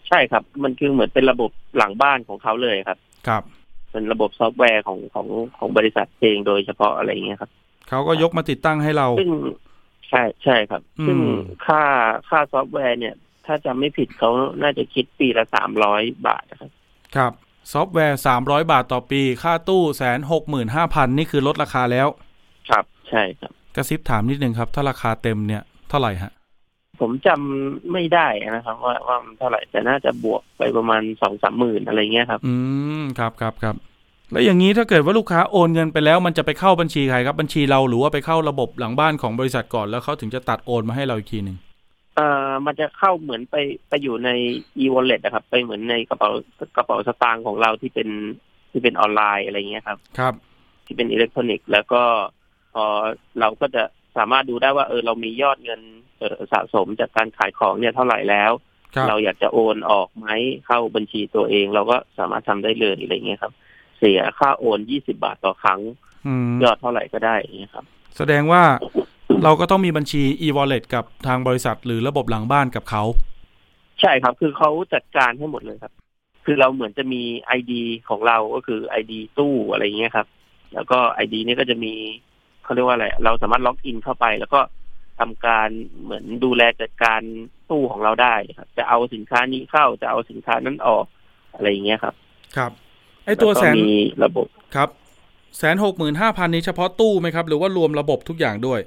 [0.08, 2.98] ใช่ครับ มันคือเหมือนเป็นระบบหลังบ้านของเขาเลยครับ
[3.28, 3.44] ครับ
[3.92, 7.52] เป็นระบบซอฟต์แวร์ของของของบริษัทเองโดยเฉพาะอะไรอย่างเงี้ยครับ
[7.90, 9.32] เขาก็ยกมาติดตั้งให้เราซึ่ง
[10.10, 11.18] ใช่ใช่ครับอืมซึ่ง
[11.66, 11.82] ค่า
[12.30, 14.30] ค่าซอฟต์แวร์เนี่ย ถ้าจำไม่ผิดเขา
[14.62, 16.72] น่าจะคิดปีละสามร้อยบาทนะครับ
[17.16, 17.32] ครับ
[17.74, 22.08] ซอฟต์แวร์300บาทต่อปี ค่าตู้แสนหกหมื่นห้าพันนี่คือลดราคาแล้ว
[22.70, 26.32] ครับ ใช่ครับ กระซิบถามนิดนึงครับ ถ้าราคาเต็มเนี่ยเท่าไหร่ฮะ
[27.00, 32.54] ผมจำไม่ได้นะครับ ว่าว่ามันเท่าไหร่แต่น่าจะบวกไปประมาณสองสามหมื่นอะไรเงี้ยครับ อื
[33.02, 33.76] ม ครับครับครับ
[34.32, 41.58] แล้วอย่างนี้ถ้าเกิดว่าลูกค้าโอนเงินไปแล้ว มันจะไปเข้าบัญชีใครครับ บัญชีเราหรือว่าไปเข้าระบบหลังบ้านของบริษัทก่อนแล้วเขาถึงจะตัดโอนมาให้เราอีกทีหนึ่ง
[42.16, 43.56] เอ่อมันจะเข้าเหมือนไป
[43.90, 44.30] ไปอยู่ใน
[44.84, 46.30] e-wallet นะครับ ไปเหมือนในกระเป๋า
[46.78, 48.10] กระเป๋าสตางค์ของเราที่เป็น
[48.72, 50.34] ที่เป็นออนไลน์อะไรเงี้ยครับ ครับ
[50.86, 52.04] ที่เป็นอิเล็กทรอนิกส์ แล้วก็
[52.74, 52.86] พอ
[53.40, 53.84] เราก็จะ
[54.18, 55.82] สามารถดูได้ว่าเออเรามียอดเงิน
[56.20, 58.52] เออสะสมจากการขายของเนี่ยเท่าไหร่แล้ว
[58.96, 60.28] ครับเราอยากจะโอนออกไหม
[60.66, 63.54] เข้าบัญชีตัวเอง เราก็สามารถทำได้เลยอะไรเงี้ยครับ
[64.00, 65.80] เสียค่าโอนยี่สิบาทต่อครั้ง
[66.28, 67.86] อืมยอดเท่าไหร่ก็ได้อย่างเงี้ยครับ
[68.18, 68.64] แสดงว่า
[69.44, 73.04] เราก็ต้องมีบัญชี e-wallet กับทางบริษัท หรือระบบหลังบ้านกับเขา
[74.02, 75.94] ใช่ครับ คือเขาจัดการให้หมดเลยครับ
[76.46, 80.28] คือเราเหมือนจะมีไอดีของเราก็คือไอดีตู้อะไรเงี้ยครับ
[80.74, 81.94] แล้วก็ไอดีนี้ก็จะมี
[82.64, 84.62] เขาเรียกว่าอะไร เราสามารถ login เข้าไป แล้วก็
[85.20, 85.70] ทำการ
[86.04, 87.22] เหมือนดูแลจัดการ
[87.70, 91.06] ตู้ของเราได้ครับ จะเอาสินค้านี้เข้าจะเอาสินค้านั้นออก
[91.56, 92.16] อะไรอย่างเงี้ยครับ
[92.58, 92.72] ครับ
[93.26, 93.90] ไอตัวล้ก็แสนมี
[94.24, 94.90] ระบบครับ
[95.58, 98.80] แสนหกหมื่นห้าพันนี้เฉพาะตู้ไหมครับ หรือว่ารวมระบบทุกอย่างด้วย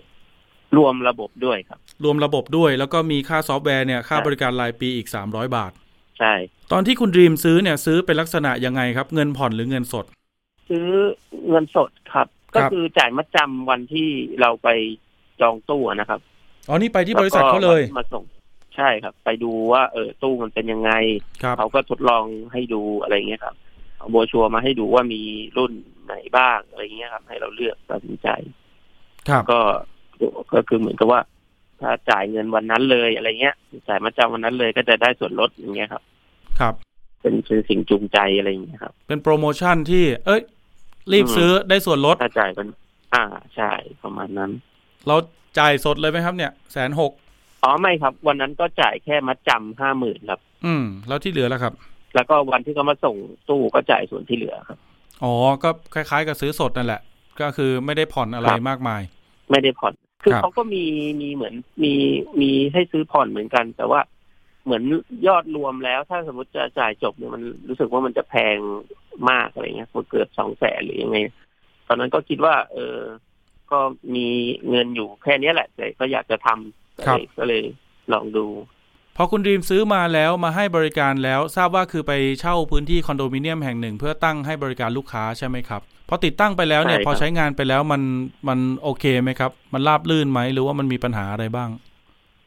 [0.77, 5.73] รวมระบบด้วยครับ รวมระบบด้วย แล้วก็มีค่าซอฟต์แวร์เนี่ยค่าใช่บริการรายปีอีก300บาท
[6.19, 6.35] ใช่
[6.73, 10.05] ตอนที่คุณดีมซื้อเนี่ยซื้อเป็นลักษณะยังไงครับ เงินผ่อนหรือเงินสด
[10.69, 10.87] ซื้อ
[11.49, 14.09] เงินสดครับครัก็บคือจ่ายมัดจำวันที่
[14.41, 14.69] เราไป
[15.41, 16.21] จองตู้อะนะครับ
[16.69, 18.25] อ๋อนี่ไปที่บริษัทเขาเลยแวก็มาส่ง
[18.77, 20.93] ใช่ครับ ไปดูว่าเออตู้มันเป็นยังไง
[21.43, 23.55] ครับเขาก็ทดลองให้ดูอะไรเงี้ยครับ
[23.97, 25.23] เอาโบรชัวร์มาให้ดูว่ามี
[25.57, 25.73] รุ่น
[26.07, 28.29] ไหนบ้างอะไรเงี้ยครับ ให้เราเลือกตัดสินใจ
[29.29, 29.61] ครับก็
[30.55, 31.21] ก็คือเหมือนกับว่า
[31.81, 33.55] ถ้าจ่ายเงินวันนั้นเลยอะไรเงี้ย
[33.89, 36.03] จ่ายมาจำวันนั้นเลยก็จะได้ส่วนลดอย่างเงี้ยครับ
[36.61, 36.75] ครับ
[37.21, 40.43] เป็นเป็นสิ่งจูงใจอะไรอย่างเงี้ยครับ เป็นโปรโมชั่นที่ เอ้ย
[41.13, 42.69] รีบอืมซื้อได้ส่วนลดถ้าจ่ายเป็น
[43.15, 43.25] อ่า
[43.57, 43.71] ใช่
[44.03, 44.51] ประมาณนั้น
[45.07, 45.17] เรา
[45.59, 47.13] จ่ายสดเลยไหมครับเนี่ยแสนหก
[47.65, 51.73] อ๋อไม่ครับ วันนั้นก็จ่ายแค่มัดจำห้าหมื่นครับ อืม แล้วที่เหลือแล้วครับ
[52.15, 53.17] แล้วก็วันที่เขามาส่ง
[53.49, 54.79] ตู้ก็จ่ายส่วนที่เหลือครับ
[55.23, 57.01] อ๋อ ก็คล้ายๆ กับซื้อสดนั่นแหละ
[57.41, 59.03] ก็คือไม่ได้ผ่อนอะไรครับมากมาย
[59.51, 60.85] ไม่ได้ผ่อน คือครับเขาก็มี
[61.21, 61.95] มีเหมือนมี
[62.41, 64.01] มีให้ซื้อผ่อนเหมือนกัน แต่ว่า
[64.65, 64.83] เหมือน
[65.27, 68.59] ยอดรวมแล้วถ้าสมมติจะจ่ายจบเนี่ยมันรู้สึกว่ามันจะแพง
[69.31, 71.19] มากอะไรเงี้ยเกือบสองแสนหรือยังไง
[71.87, 72.99] ตอนนั้นก็คิดว่า เออ
[73.71, 73.79] ก็
[74.15, 74.29] มี
[74.69, 77.63] เงินอยู่แค่เนี้ยแหละแต่ก็อยากจะทำครับก็เลย
[78.13, 78.47] ลองดู
[79.17, 88.03] พอคุณดีมซื้อมาแล้วมาให้บริการแล้วทราบว่าคือไปเช่าพื้นที่คอนโดมิเนียมแห่งหนึ่ง เพื่อตั้งให้บริการลูกค้าใช่ไหมครับ พอติดตั้งไปแล้วเนี่ยใช่ครับพอใช้งานไปแล้วมัน
[88.49, 91.69] มันโอเคไหมครับ มันราบลื่นไหมหรือว่ามันมีปัญหาอะไรบ้าง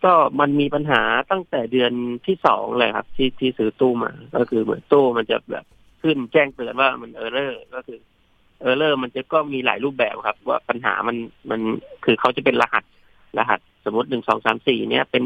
[0.04, 1.92] ก็มันมีปัญหาตั้งแต่เดือน
[2.26, 5.66] ที่สองเลยครับ ที่ที่ซื้อตู้มา ก็คือเหมือนตู้มันจะแบบ
[6.02, 8.00] ขึ้นแจ้งเตือนว่ามันเออร์เลอร์ก็คือ
[8.62, 11.18] เออร์เลอร์มันจะก็มีหลายรูปแบบครับ ว่าปัญหามัน
[11.50, 11.62] มัน
[12.06, 12.84] คือเขาจะเป็นรหัส
[13.38, 15.24] รหัสสมมติหนึ่งสองสามสี่เนี่ยเป็น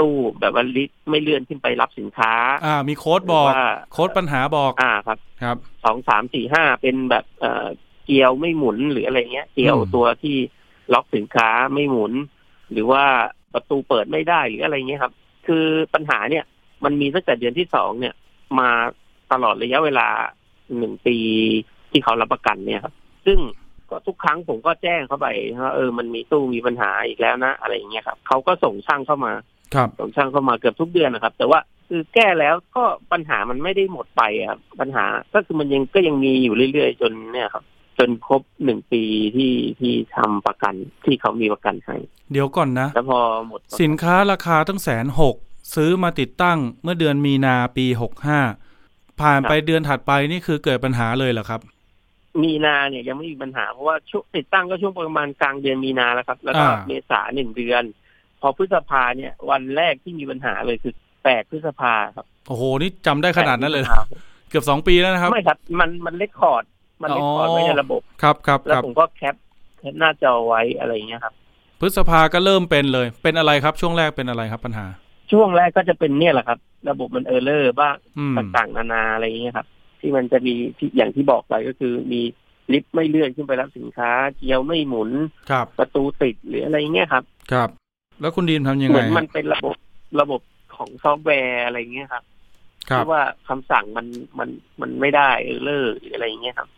[0.00, 2.32] ตู้แบบว่าลิไม่เลื่อนขึ้นไปรับสินค้า
[2.64, 7.66] อ่า มีโค้ดบอกหรือว่าโค้ดปัญหาบอก อ่าครับ ครับสองสามสี่ห้าเป็นแบบเอ่อ
[8.04, 10.36] เกียวไม่หมุนหรืออะไรเงี้ย เกียวอืมตัวที่
[10.92, 12.12] ล็อกสินค้าไม่หมุน
[12.72, 13.04] หรือว่า
[13.54, 15.12] ประตูเปิดไม่ได้หรืออะไรเงี้ยครับ
[15.46, 16.44] คือปัญหาเนี่ย
[16.84, 18.14] มันมีตั้งแต่เดือนที่สองเนี่ย
[18.58, 18.70] มา
[19.32, 20.08] ตลอดระยะเวลา
[20.78, 21.16] หนึ่งปี
[21.90, 22.94] ที่เขารับประกันเนี่ยครับ
[23.26, 23.38] ซึ่ง
[23.90, 25.26] ก็ทุกครั้งผมก็แจ้งเข้าไป
[25.62, 29.32] ว่าเออมันมีตู้มีปัญหาอีกแล้วนะ อะไรอย่างเงี้ยครับเขาก็ส่งช่างเข้ามา
[29.74, 35.04] ครับส่งช่างเข้ามาเกือบทุกเดือนนะครับ แต่ว่าคือแก้แล้วก็ปัญหามันไม่ได้หมดไปอะครับปัญหา
[35.34, 37.64] ก็คือมันยังก็ยังมีอยู่เรื่อยๆ จนเนี่ยครับ
[37.98, 39.02] จนครบหนึ่งปี
[39.36, 41.96] ที่ที่ทำประกันที่เขามีประกันให้
[42.32, 45.36] เดี๋ยวก่อนนะแล้วพอหมดสินค้าราคาตั้งแสนหก
[45.74, 48.40] ซื้อมาติดตั้งเมื่อเดือนมีนาปีหกห้า
[49.20, 51.60] ผ่านไปเดือนถัดไปนี่คือเกิดปัญหาเลยเหรอครับ
[52.42, 57.82] มีนาเนี่ยยังไม่มีปัญหาเพราะว่าช่วงติดตั้งก็ช่วงประมาณกลางเดือนมีนาแล้วครับ แล้วก็อ่าเมษาหนึ่งเดือน
[58.40, 64.18] พอพฤษภาเนี่ย วันแรกที่มีปัญหาเลยคือแปดพฤษภาครับ โอ้โห นี่จำได้ขนาดนั้นเลยแปดพฤษภา
[64.50, 66.64] เกือบสองปีแล้วนะครับ ไม่ครับ มันมัน record
[67.02, 69.34] มัน record อ๋อไว้ในระบบ ครับครับแล้ควรับผมก็ cap
[69.78, 71.34] cap หน้าจอไว้อะไรอย่างเงี้ยครับ
[71.80, 74.86] พฤษภาก็เริ่มเป็นเลย เป็นอะไรครับ ช่วงแรกเป็นอะไรครับปัญหา
[75.32, 76.58] ช่วงแรกก็จะเป็นเนี่ยแหละครับ
[76.90, 79.66] ระบบมัน error บ้างอืมต่างๆนานาอะไรอย่างเงี้ยครับ
[80.00, 82.20] ที่มันจะมีที่อย่างที่บอกไปก็คือมี
[82.72, 85.10] ลิฟต์ไม่เลื่อนขึ้นไปรับสินค้า เกลียวไม่หมุน
[85.50, 87.22] ครับประตูติดหรืออะไรอย่างเงี้ยครับ
[87.52, 87.68] ครับ
[88.20, 89.76] แล้วคุณดีมทำยังเหไงมือนมันฮะเป็นระบบ
[90.20, 90.40] ระบบ
[90.76, 92.22] ของซอฟต์แวร์อะไรเงี้ยครับ
[92.90, 94.06] ครับที่ว่าคำสั่งมัน
[94.38, 94.48] มัน
[94.80, 96.68] มันไม่ได้ error หรืออะไรเงี้ยครับ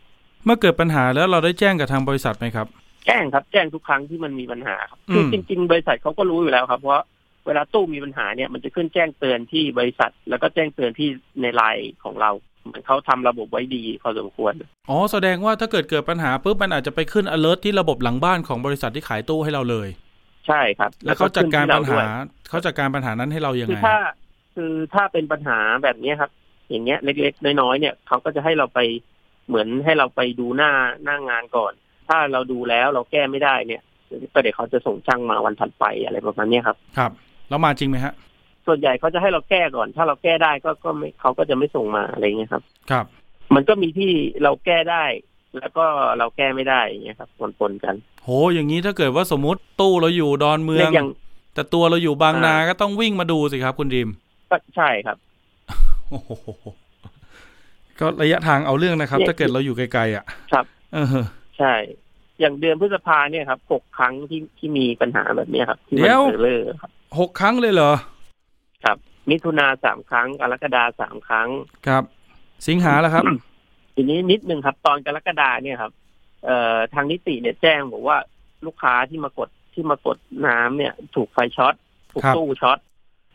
[0.44, 2.66] เมื่อเกิดปัญหาแล้วเราได้แจ้งกับทางบริษัทไหมครับ
[3.06, 7.04] แจ้งครับ แจ้งทุกครั้งที่มันมีปัญหาครับอืมคือจริง ๆ บริษัทเขาก็รู้อยู่แล้วครับเพราะ
[7.46, 11.08] เวลาตู้มีปัญหาเนี่ยมันจะขึ้นแจ้งเตือนที่บริษัท แล้วก็แจ้งเตือนที่
[11.40, 12.30] ในไลน์ของเรา
[12.64, 14.52] เหมือนเขาทำระบบไว้ดีพอสมควร
[14.88, 19.88] อ๋อ แสดงว่าถ้าเกิดเกิดปัญหาปุ๊บมันอาจจะไปขึ้น alert ที่ระบบหลังบ้านของบริษัทที่ขายตู้ให้เราเลย
[20.46, 22.06] ใช่ครับ แล้วเขาจัดการปัญหาขึ้นที่เด้วย
[22.48, 23.96] เขาจัดการปัญหานั้นให้เรายังคือไงถ้า
[24.54, 26.30] คือถ้าเป็นปัญหาแบบเนี้ยครับ
[26.70, 28.80] อย่างเงี้ย เล็กๆน้อยๆเนี่ยเขาก็จะให้เราไป
[29.48, 30.72] เหมือนให้เราไปดูหน้า
[31.04, 31.72] หน้างานก่อน
[32.08, 33.82] ถ้าเราดูแล้วเราแก้ไม่ได้เนี่ย
[34.32, 37.10] ก็เดี๋ยวเขาจะส่งช่างมาวันถัดไปอะไรประมาณเนี้ยครับ ครับ
[37.48, 38.14] แล้วมาจริงไหมฮะ
[38.66, 43.06] ส่วนใหญ่เขาจะให้เราแก้ก่อน ถ้าเราแก้ได้ก็ก็ไม่เขาก็จะไม่ส่งมาอะไรเงี้ยครับ ครับ
[43.54, 45.04] มันก็มีที่เราแก้ได้
[45.58, 45.86] แล้วก็
[46.18, 47.94] เราแก้ไม่ได้อย่างเงี้ยครับปนๆกัน
[48.24, 51.08] โห อย่างนี้ถ้าเกิดว่าสมมติตู้เราอยู่ดอนเมืองเนี่ยอย่าง
[51.54, 54.08] แต่ตัวเราอยู่บางนาอ่าก็ต้องวิ่งมาดูสิครับคุณดีม
[54.50, 55.16] ก็ใช่ครับ
[56.10, 56.32] โอ้โห
[58.00, 61.06] ก็ระยะทางเอาเรื่องนะครับเนี่ยถ้าเกิดเราอยู่ไกลๆอะ ครับ เออ
[61.58, 61.74] ใช่
[62.40, 67.92] อย่างเดือนพฤษภาเนี่ยครับหกครั้งที่ที่มีปัญหาแบบเนี้ยครับที่เดี๋มันยวเออร์เลอร์ครับหกครั้งเลยเหรอ
[68.84, 68.96] ครับ
[69.30, 71.48] มิถุนาสามครั้งกรกฎาสามครั้ง
[71.86, 72.02] ครับ
[72.66, 73.24] สิงหาแล้วครับ
[73.94, 75.92] ทีนี้นิดนึงครับ ตอนกรกฎาเนี่ยครับ
[76.44, 78.18] เอ่อทางนิติเนี่ยแจ้งบอกว่า
[78.66, 81.74] ลูกค้าที่มากดที่มากดน้ำเนี่ย ถูกไฟช็อต
[82.12, 82.78] ถูกครับตู้ช็อต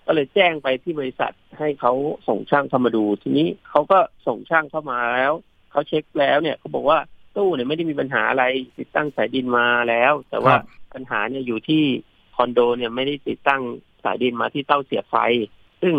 [0.06, 1.94] ก็เลยแจ้งไปที่บริษัทให้เขา
[2.28, 5.34] ส่งช่างเข้ามาดู ทีนี้เขาก็ส่งช่างเข้ามาแล้ว
[5.72, 7.00] เขาเช็คแล้วเนี่ยเขาบอกว่า
[7.36, 8.44] ตู้เนี่ยไม่ได้มีปัญหาอะไร
[8.78, 11.84] ติดตั้งสายดินมาแล้ว แต่ว่าครับปัญหาเนี่ยอยู่ที่
[12.36, 13.62] คอนโดเนี่ยไม่ได้ติดตั้ง
[14.04, 15.18] สายดินมาที่เต้าเสียบไฟ
[15.82, 15.96] ซึ่ง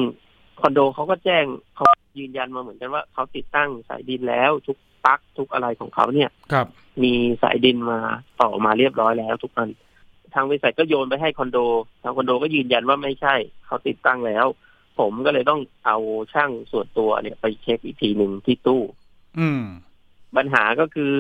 [0.61, 1.45] คอนโดเขาก็แจ้ง
[1.75, 1.85] เขา
[2.19, 6.67] ยืนยันมาเหมือนกันว่าเขาติดตั้งสายดินแล้วทุก ปลั๊กทุกอะไรของเขาเนี่ยครับ
[7.03, 7.99] มีสายดินมา
[8.41, 9.69] ต่อมาเรียบร้อยแล้วทุกอัน
[10.35, 11.59] ทางบริษัทก็โยนไปให้คอนโด
[12.03, 13.35] ทางคอนโดก็ยืนยันว่าไม่ใช่
[13.67, 14.47] เขาติดตั้งแล้ว
[14.99, 15.99] ผมก็เลยต้องเอา
[16.33, 18.83] ช่างส่วนตัวเนี่ยไปเช็คอีกทีหนึ่งที่ตู้
[19.39, 19.63] อืม
[20.37, 21.13] ปัญหาก็คือ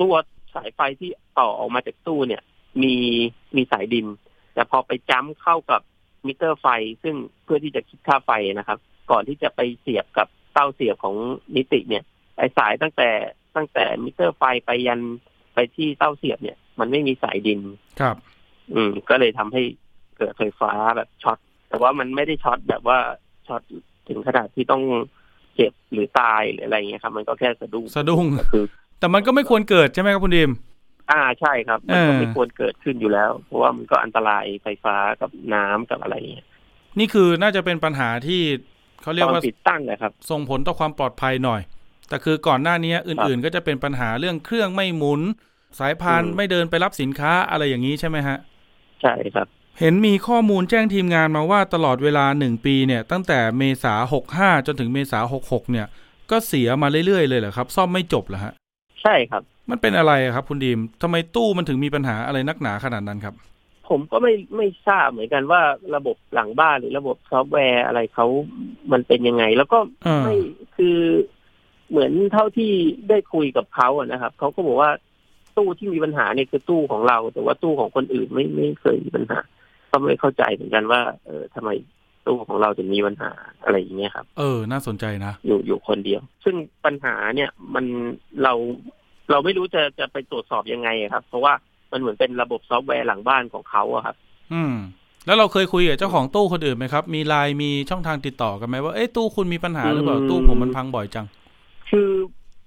[0.00, 0.14] ตัว
[0.54, 2.42] สายไฟที่ต่อออกมาจากตู้เนี่ย
[2.82, 2.94] มี
[3.56, 4.06] มีสายดิน
[4.54, 5.80] แต่พอไปจ้ำเข้ากับ
[6.26, 6.66] มิเตอร์ไฟ
[7.02, 8.78] ซึ่งเพื่อที่จะคิดค่าไฟนะครับ
[9.10, 11.16] ก่อนที่จะไปเสียบกับเต้าเสียบของ
[11.56, 12.04] นิติเนี่ย
[12.36, 13.10] ไอ้สายตั้งแต่
[13.56, 15.00] ตั้งแต่มิเตอร์ไฟไปยัน
[15.54, 17.60] ไปที่เต้าเสียบเนี่ย มันไม่มีสายดิน
[18.00, 18.16] ครับ
[18.74, 19.62] อืม ก็เลยทำให้
[20.16, 22.98] เกิดไฟฟ้าแบบช็อต แต่ว่ามันไม่ได้ช็อตแบบว่า
[23.46, 23.62] ช็อต
[24.08, 24.82] ถึงขนาดที่ต้อง
[25.54, 28.64] เจ็บหรือตายหรืออะไรอย่างเงี้ยครับ มันก็แค่สะดุ้งสะดุ้งก็คือ
[29.00, 30.50] แต่มันก็ไม่ควรเกิดใช่ไหมครับคุณดีม
[31.10, 36.46] อ่าใช่ครับ มันก็เออไม่ควรเกิดขึ้นอยู่แล้ว เพราะว่ามันก็อันตรายไฟฟ้ากับน้ำกับอะไรอย่างเงี้ย
[36.98, 38.40] นี่คือน่าจะเป็นปัญหาที่
[39.02, 41.60] เขาเรียตกอนว่าติดตั้งนะครับ ส่งผลต่อความปลอดภัยหน่อย
[42.08, 45.20] แต่คือก่อนหน้านี้อื่นๆ ก็จะเป็นปัญหาเรื่องเครื่องไม่หมุน
[45.78, 48.38] สายพานอืมไม่เดินไปรับสินค้าอะไรอย่างนี้ใช่ไหมฮะ
[49.02, 49.46] ใช่ครับ
[49.80, 55.86] เห็นมีข้อมูลแจ้งทีมงานมาว่าตลอดเวลาหนึ่งปีเนี่ย ตั้งแต่เมษาหกห้าจนถึงเมษาหกหกเนี่ย
[56.30, 58.52] ก็เสียมาเรื่อยๆเลยเหรอครับ ซ่อมไม่จบเหรอฮะ
[59.02, 63.34] ใช่ครับ มันเป็นอะไรอะครับคุณดีมทำไมตู้มันถึงมีปัญหาอะไรนักหนาขนาดนั้นครับ
[63.88, 65.60] ผมก็ไม่ไม่ทราบเหมือนกันว่า
[65.96, 68.26] ระบบหลังบ้านหรือระบบซอฟต์แวร์อะไรเขา
[68.92, 70.36] มันเป็นยังไง แล้วก็อ่าไม่
[70.76, 70.98] คือ
[71.90, 72.72] เหมือนเท่าที่
[73.08, 74.90] ได้คุยกับเขาอะนะครับเขาก็บอกว่า
[75.56, 79.40] ตู้ที่มีปัญหาเนี่ยคือตู้ของเรา แต่ว่าตู้ของคนอื่นไม่ไม่เคยมีปัญหา
[79.90, 81.70] ก็ไม่เข้าใจเหมือนกันว่า เออทำไม
[82.26, 83.30] ตู้ของเราถึงมีปัญหา
[83.64, 87.84] อะไรอย่างเงี้ยครับ เออ น่าสนใจนะ อยู่อยู่คนเดียว ซึ่งปัญหาเนี่ยมัน
[88.42, 88.52] เรา
[89.30, 91.52] เราไม่รู้จะจะไปตรวจสอบยังไงอะครับ เพราะว่า
[91.92, 94.16] มันเหมือนเป็นระบบซอฟต์แวร์หลังบ้านของเขาอะครับ
[94.52, 94.74] อืม
[95.26, 101.26] แล้วเราเคยคุยกับเจ้าของตู้คนอื่นไหมครับ มีไลน์มีช่องทางติดต่อกันไหมว่าเอ้ตู้คุณมีปัญหาหรือเปล่าอืมตู้ผมมันพังบ่อยจัง
[101.94, 102.10] คือ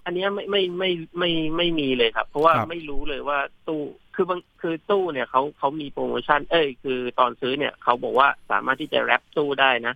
[0.06, 3.82] อันเนี้ยไม่ไม่ไม่ไม่ไม่มีเลยครับ เพราะว่าครับไม่รู้เลยว่าตู้
[4.16, 9.94] คือบางคือตู้เนี่ยเขาเขามีโปรโมชั่น เอ้ยคือตอนซื้อเนี่ยเขาบอกว่าสามารถที่จะ wrap ตู้ได้นะ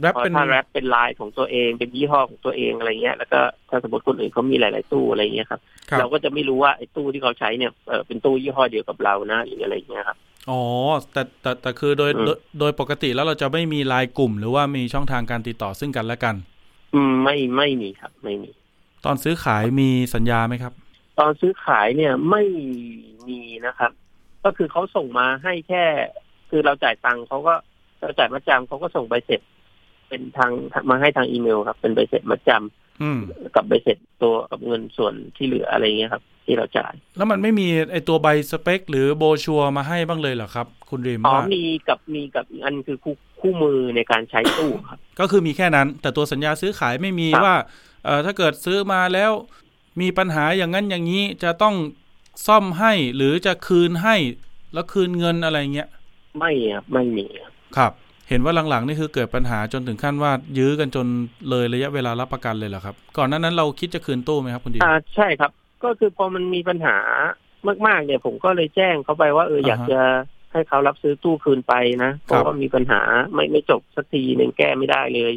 [0.00, 10.18] wrap เพราะเป็นถ้า wrapเป็นลายของตัวเองเป็นยี่ห้อของตัวเองอะไรเงี้ยแล้วก็ถ้าสมมติคนอื่นเขามีหลาย ๆ ตู้อะไรเงี้ยครับครับ เราก็จะไม่รู้ว่าไอ้ตู้ที่เขาใช้เนี่ยเออเป็นตู้ยี่ห้อเดียวกับเรานะหรืออะไรเงี้ยครับ
[10.50, 10.62] อ๋อ
[11.12, 16.34] แต่แต่แต่คือโดยอืมโดยโดยปกติแล้วเราจะไม่มีไลายกลุ่ม หรือว่ามีช่องทางการติดต่อซึ่งกันและกัน
[16.94, 18.50] อืมไม่ไม่มีครับ ไม่มี
[19.04, 20.72] ตอนซื้อขายมีสัญญาไหมครับ
[21.18, 22.42] ตอนซื้อขายเนี่ยไม่
[23.28, 23.90] มีนะครับ
[24.44, 25.84] ก็คือเขาส่งมาให้แค่
[26.50, 27.54] คือเราจ่ายตังค์เขาก็
[28.00, 29.40] เราจ่ายมัดจำเขาก็ส่งใบเสร็จ
[30.08, 30.50] เป็นทาง
[30.90, 33.20] มาให้ทางอีเมลครับ เป็นใบเสร็จมัดจำอืม
[33.54, 47.56] กับใบเสร็จตัวกับเงินส่วนที่เหลืออะไรเงี้ยครับ ที่เราจ่าย แล้วมันไม่มีไอตัวใบสเปค หรือโบชัวร์มาให้บ้างเลยเหรอครับ คุณริมอ๋อว่ามีกับมีกับอีกอันคือคู่คู่มือในการใช้ตู้ครับ ก็คือมีแค่นั้น แต่ตัวสัญญาซื้อขายไม่มีครับว่า
[48.04, 49.32] เอ่อถ้าเกิดซื้อมาแล้ว
[50.00, 51.74] มีปัญหาอย่างนั้นอย่างนี้จะต้อง
[52.46, 54.16] ซ่อมให้หรือจะคืนให้
[54.74, 55.88] แล้วคืนเงินอะไรเงี้ย
[56.38, 57.92] ไม่ครับไม่มีครับครับ
[58.28, 61.06] เห็นว่าหลังๆนี่คือเกิดปัญหาจนถึงขั้นว่า ยื้อกันจน
[61.50, 65.50] เลยระยะเวลารับประกันเลยเหรอครับ ก่อนหน้านั้นเราคิดจะคืนตู้ไหมครับคุณดิมอ่าใช่ครับ
[65.84, 66.96] ก็คือพอมันมีปัญหา
[67.86, 70.02] มาก ๆ เนี่ย ผมก็เลยแจ้งเขาไปว่าเอออยากอ่าฮะจะ
[70.52, 73.00] ให้เขารับซื้อตู้คืนไปนะเพครับราะว่ามีปัญหา
[73.32, 75.32] ไม่ไม่จบสักทีหนึ่งแก้ไม่ได้เลย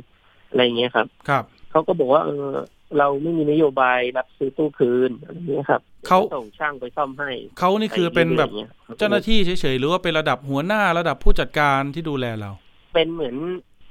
[0.50, 2.50] อะไรเงี้ยครับครับเขาก็บอกว่าเออ
[2.98, 12.52] เราไม่มีนโยบายรับซื้อตู้คืนอะไรเงี้ยครับเขาส่งช่างไปซ่อมให้เขานี่คือเป็นแบบไปรื่อยๆงี้ยเจ้าหน้าที่เฉยๆหรือว่าเป็นระดับหัวหน้าระดับผู้จัดการที่ดูแลเรา
[12.94, 13.36] เป็นเหมือน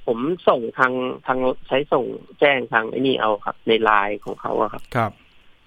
[0.06, 0.92] ผมส่งทาง
[1.26, 1.38] ทาง
[1.68, 2.04] ใช้ส่ง
[2.40, 5.12] แจ้งทางไอ้นี่เอาครับ ในไลน์ของเขาอะครับ ครับ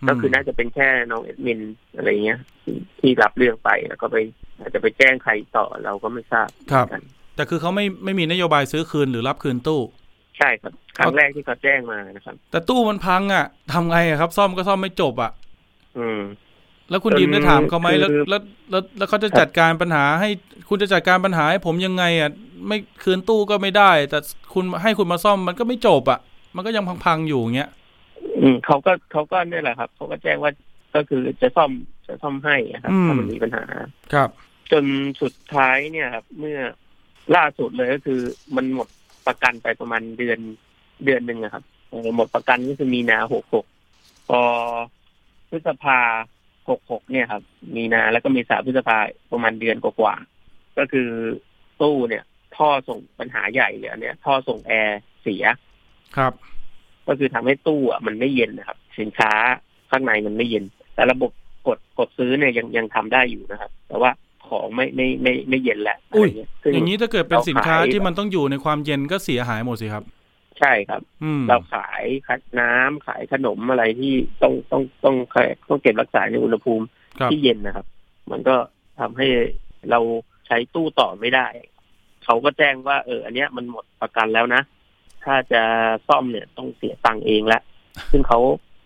[0.10, 1.60] ก็คือน่าจะเป็นแค่น้องเอ็ดมิน
[1.96, 4.18] อะไรเงี้ยที่ที่รับเรื่องไปแล้วก็ไป
[4.60, 7.04] อาจจะไปแจ้งใครต่อเราก็ไม่ทราบครับเหมือนกัน
[7.36, 9.82] แต่คือเขาไม่ไม่มีนโยบายซื้อคืนหรือรับคืนตู้
[10.38, 15.32] ใช่ครับครั้งแรกที่เขาแจ้งมานะครับ แต่ตู้มันพังอะทำไงอะครับ ซ่อมก็ซ่อมไม่จบอะ
[15.98, 16.22] อืม
[16.90, 20.30] แล้วคุณจนดีมได้ถามเขาไหมแล้วคือแล้วแล้วแล้วเขาจะครับจัดการปัญหาให้
[20.70, 22.30] คุณจะจัดการปัญหาให้ผมยังไงอะ
[22.68, 24.20] ไม่คืนตู้ก็ไม่ได้ แต่
[24.54, 26.20] คุณให้คุณมาซ่อมมันก็ไม่จบอะ
[26.56, 27.70] มันก็ยังพังๆอยู่อย่างเงี้ย
[28.40, 30.52] อืมเขาก็เขาก็เนี่ยแหละครับเขาก็แจ้งว่า
[30.96, 31.72] ก็คือจะซ่อม
[32.08, 33.66] จะซ่อมให้อะครับอืมถ้ามันมีปัญหา
[34.14, 34.30] ครับ
[34.72, 34.86] จน
[35.22, 36.60] สุดท้ายเนี่ยครับ เมื่อ
[37.36, 38.20] ล่าสุดเลยก็คือ
[38.56, 38.88] มันหมด
[39.28, 40.40] ประกันไปประมาณเดือน
[41.06, 43.66] เดือนหนึ่งอะครับเออหมดประกันก็คือมีนาหกหก
[44.30, 44.42] พอ
[45.50, 46.00] พฤษภา
[46.70, 47.44] หกหกเนี่ยครับ
[47.76, 48.98] มีนาแล้วก็มีสาพฤษภา
[49.32, 51.10] ประมาณเดือนกว่าๆก็คือ
[51.82, 52.24] ตู้เนี่ย
[52.56, 55.44] ท่อส่งปัญหาใหญ่เลยอันเนี่ย ท่อส่งแอร์เสีย
[56.18, 56.34] ครับ
[57.08, 59.32] ก็คือทำให้ตู้อะมันไม่เย็นนะครับ สินค้า
[59.92, 60.64] ข้างในมันไม่เย็น
[60.96, 61.32] แต่ระบบ
[61.68, 64.12] กดกดซื้อเนี่ยยังยังทำได้อยู่นะครับ แต่ว่า
[64.48, 70.04] ของไม่ไม่ไม่ไม่เย็นแล้วะอุ้ยไรเงี้ซึ่อย่างนี้ถ้าเกิดเป็นสินค้าเราขายที่มันต้องอยู่ในความเย็นก็เสียหายหมดสิครับ
[70.60, 75.16] ใช่ครับอืมเราขายขายน้ำขายขนมอะไรที่ต้องต้องต้อง
[75.70, 76.86] ต้องเก็บรักษาในอุณหภูมิ
[77.20, 77.86] ครับที่เย็นนะครับ
[78.32, 78.56] มันก็
[79.00, 79.28] ทำให้
[79.92, 80.00] เรา
[80.48, 81.48] ใช้ตู้ต่อไม่ได้
[82.26, 84.62] เขาก็แจ้งว่าเออ อันเนี้ยมันหมดประกันแล้วนะ
[85.24, 85.64] ถ้าจะ
[86.08, 87.62] ซ่อมเนี่ยต้องเสียตังค์เองละ
[88.12, 88.40] ซึ่งเขา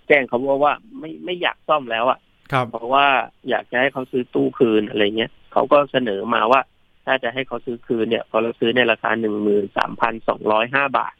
[0.08, 2.20] แจ้งเขาว่าว่าไม่ไม่อยากซ่อมแล้วอะ
[2.52, 3.08] ครับเพราะว่า
[3.50, 6.62] อยากจะให้เขาซื้อตู้คืนอะไรเงี้ยเขาก็เสนอมาว่า
[7.06, 11.14] ถ้าจะให้เขาซื้อคืนเนี่ยพอเราซื้อในราคาหนึ่งหมื่นสามพันสองร้อยห้าบาท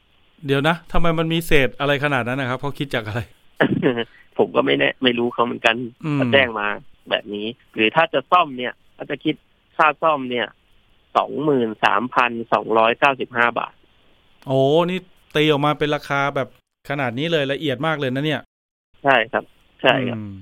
[0.46, 3.22] เดี๋ยวนะทำไมมันมีเศษอะไรขนาดนั้นนะครับเขาคิดจากอะไร
[4.38, 6.68] ผมก็ไม่แน่ไม่รู้เขาเหมือนกันอืมเขาแจ้งมา
[7.10, 9.36] แบบนี้ หรือถ้าจะซ่อมเนี่ยเขาจะคิด
[9.78, 10.48] ค่าซ่อมเนี่ย
[11.18, 13.74] สองหมื่นสามพันสองร้อยเก้าสิบห้าบาท
[14.48, 15.00] โอ้นี่
[15.36, 16.48] ตีออกมาเป็นราคาแบบ
[16.90, 18.42] ขนาดนี้เลยละเอียดมากเลยนะเนี่ย
[19.04, 19.44] ใช่ครับ
[19.82, 20.34] ใช่ครับอืม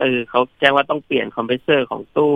[0.00, 2.34] เออเขาแจ้งว่าต้องเปลี่ยนคอมเพรสเซอร์ของตู้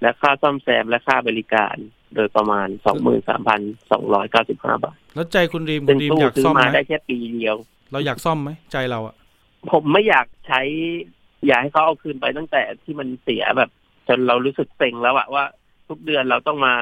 [0.00, 1.76] และค่าซ่อมแซมและค่าบริการ
[2.14, 3.60] โดยประมาณสองหมื่นสามพัน
[3.92, 7.56] สองร้อยเก้าสิบห้าบาท แล้วใจคุณดีมคุซึ่งณดีมตู้อยากซื้อซ่อมมาไหมได้แค่ปีเดียว
[7.92, 9.14] เราอยากซ่อมไหมใจเราอะ
[9.72, 10.62] ผมไม่อยากใช้
[11.46, 13.70] อยากให้เขาเอาคืนไปตั้งแต่ที่มันเสียแบบ
[14.08, 15.44] จนเรารู้สึกเซ็งแล้วอะว่า
[15.88, 16.74] ทุกเดือนเราต้องมา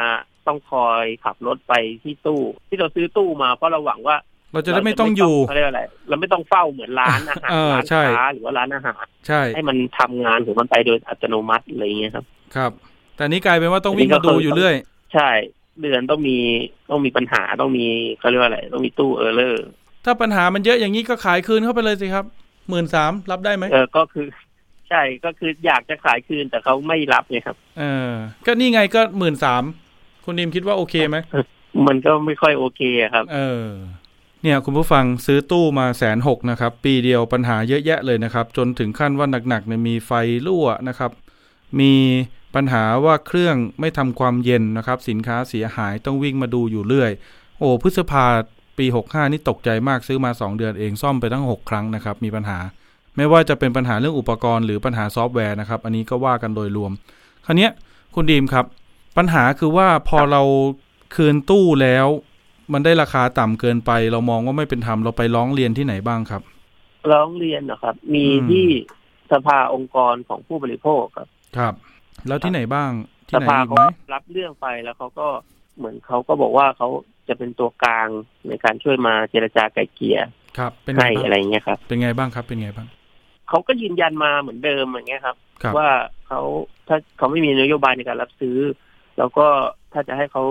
[0.48, 4.16] ต้องคอยขับรถไปที่ตู้ ที่เราซื้อตู้มาเพราะเราหวังว่า
[4.52, 12.24] เราจะได้ไม่ต้องอยู่เขาเรียกอะไร เราไม่ต้องเฝ้าเหมือนร้านอาหารเออร้านใช่ค้าหรือว่าร้านอาหารใช่ให้มันทำงานของมันไปโดยอัตโนมัติอะไรอย่างเงี้ยครับ
[12.56, 12.72] ครับ
[13.16, 14.74] แต่นี้กลายเป็นว่าต้องวิ่งอันนี้มาก็ดูคืออยู่เรื่อย
[15.14, 15.30] ใช่
[15.82, 16.38] เดือนต้องมี
[16.90, 17.87] ต้องมีปัญหาต้องมี
[18.18, 19.66] เขาเรียกว่าอะไรต้องมีตู้เออร์เลอร์
[20.04, 22.24] ถ้าปัญหามันเยอะอย่างนี้ก็ขายคืนเข้าไปเลยสิครับ
[22.68, 24.26] หมื่นสามรับได้ไหมเออก็คือ
[24.88, 28.11] ใช่ก็คืออยากจะขายคืนแต่เขาไม่รับไงครับ เออ
[28.46, 29.62] ก็นี่ไงก็หมื่นสาม
[30.31, 31.17] คุณดีมคิดว่าโอเคไหม
[31.87, 33.67] มันก็ไม่ค่อยโอเคอะครับ เออ
[34.43, 40.11] เนี่ยคุณผู้ฟังซื้อตู้มาแสนหกนะครับ ปีเดียวปัญหาเยอะแยะเลยนะครับ จนถึงขั้นว่าหนักๆเนี่ยมีไฟ
[40.47, 41.11] รั่วนะครับ
[41.81, 41.93] มี
[42.55, 47.11] ปัญหาว่าเครื่องไม่ทำความเย็นนะครับ สินค้าเสียหายต้องวิ่งมาดูอยู่เรื่อย
[47.59, 48.25] โอ้พฤษภา
[48.79, 52.59] ปี65นี่ตกใจมากซื้อมา2เดือนเองซ่อมไปตั้ง6ครั้งนะครับ มีปัญหา
[53.17, 56.93] ไม่ว่าจะเป็นปัญหาเรื่องอุปกรณ์หรือปัญหาซอฟต์แวร์นะครับ อันนี้ก็ว่ากันโดยรวม
[57.47, 57.69] คราวนี้
[58.14, 58.67] คุณดีมครับ
[59.18, 60.42] ปัญหาคือว่าพอเรา
[61.14, 62.07] คืนตู้แล้ว
[62.72, 66.42] มันได้ราคาต่ำเกินไป เรามองว่าไม่เป็นธรรมเราไปร้องเรียนที่ไหนบ้างครับ
[67.12, 68.66] ร้องเรียนนะครับ มีอืมที่
[69.33, 71.74] สภาองค์กรของผู้บริโภคครับ ครับ
[72.28, 72.90] แล้วที่ไหนบ้าง
[73.28, 75.28] ที่สไหนภาอีกเขาไหมรับเรื่องไปแล้วเขาก็
[75.78, 76.88] เหมือนเขาก็บอกว่าเขา
[77.28, 78.09] จะเป็นตัวกลาง
[78.48, 80.18] ในการช่วยมาเจรจาไกล่เกลี่ย
[80.59, 82.88] ครับ เป็นไงให้บ้างอะไรเงี้ยครับเป็นไงบ้างครับ เป็นไงบ้าง
[83.48, 85.88] เขาก็ยืนยันมาเหมือนเดิมอย่างเงี้ยครับครับว่า
[86.26, 86.40] เขา
[86.88, 88.57] ถ้าเขาไม่มีนโยบายในการรับซื้อ
[89.18, 89.46] แล้วก็
[89.92, 90.44] ถ้าจะให้เขา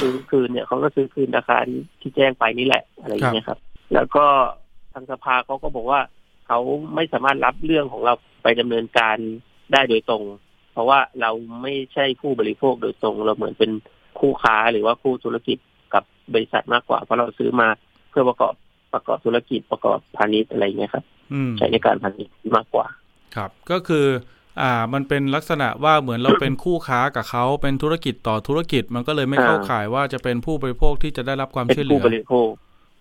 [0.00, 1.56] ซื้อคืนเนี่ยเขาก็ซื้อคืนราคา
[2.00, 3.58] ที่แจ้งไปนี่แหละอะไรอย่างเงี้ยครับ
[3.94, 4.24] แล้วก็
[4.92, 6.00] ทางสภาเขาก็บอกว่า
[6.46, 6.58] เขา
[6.94, 9.16] ไม่สามารถรับเรื่องของเราไปดำเนินการ
[9.72, 10.24] ได้โดยตรง
[10.72, 11.30] เพราะว่าเรา
[11.62, 13.70] ไม่ใช่ผู้บริโภคโดยตรง เราเหมือนเป็น
[14.20, 15.58] คู่ค้าหรือว่าคู่ธุรกิจ
[15.94, 17.68] กับบริษัทมากกว่า เพราะเราซื้อมา
[18.10, 18.54] เพื่อประกอบ
[18.92, 22.86] ประกอบธุรกิจประกอบพาณิชย์อะไรอย่างเงี้ยครับอืมใช้ในการพาณิชย์มากกว่า
[23.36, 24.06] ครับ ก็คือ
[24.60, 32.50] อ่ามันเป็นลักษณะว่าเหมือนเราเป็นคู่ค้ากับเขาเป็นธุรกิจต่อธุรกิจมันก็เลยไม่เข้าอ่าข่ายว่าจะเป็นผู้บริโภคที่จะได้รับความเป็นช่วยเหลืผู้อบริโภค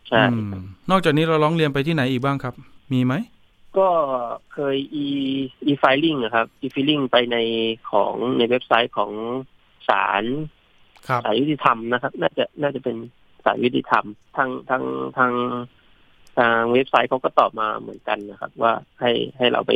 [0.08, 0.54] ใช่อืม
[0.92, 2.54] นอกจากนี้เราร้องเรียนไปที่ไหนอีกบ้างครับ
[2.94, 3.14] มีไหม
[3.78, 3.90] ก็
[4.54, 5.08] เคย e
[5.72, 7.38] e filing นะครับ e filing ไปใน
[7.92, 9.12] ของในเว็บไซต์ของ
[9.90, 10.24] ศาล
[11.08, 12.96] ครับศาลยุติธรรมนะครับ น่าจะน่าจะเป็น
[13.46, 14.06] ศาลยุติธรรม
[14.38, 14.84] ทางทาง
[15.18, 15.34] ทาง
[16.38, 19.72] ทางเว็บไซต์เขาก็ตอบมาเหมือนกันนะครับ ว่าให้ให้เราไป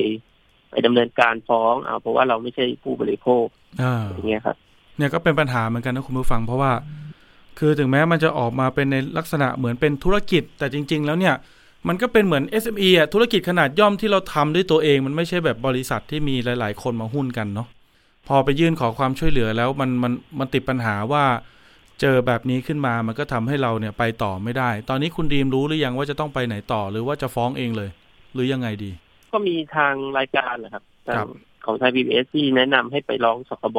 [0.70, 3.46] ไปดำเนินการฟ้องเอาเพราะว่าเราไม่ใช่ผู้บริโภค
[3.82, 4.56] อ่าอย่างเงี้ยครับ
[4.98, 6.72] เนี่ยก็เป็นปัญหาเหมือนกันนะคุณผู้ฟังเพราะว่า
[7.60, 11.36] คือถึงแม้มันจะออกมาเป็นในลักษณะเหมือนเป็นธุรกิจ แต่จริง ๆ แล้วเนี่ย
[11.88, 17.68] มันก็เป็นเหมือน SME อะธุรกิจขนาดย่อมที่เราทำด้วยตัวเอง มันไม่ใช่แบบบริษัทที่มีหลาย ๆ คนมาหุ้นกันเนาะ
[18.28, 21.24] พอไปยื่นขอความช่วยเหลือแล้วมันมันมันติดปัญหาว่า
[22.02, 27.90] เจอแบบนี้ขึ้นมามันก็ทำให้เราเนี่ยไปต่อไม่ได้ ตอนนี้คุณดีมรู้หรือยังว่าจะต้องไปไหนต่อหรือว่าจะฟ้องเองเลย
[28.34, 28.92] หรือยังไงดี
[29.34, 31.28] ก็มีทางรายการนะครับทาครังบ
[31.66, 33.78] ของไทยพีบีเอสที่แนะนำให้ไปร้องสคบ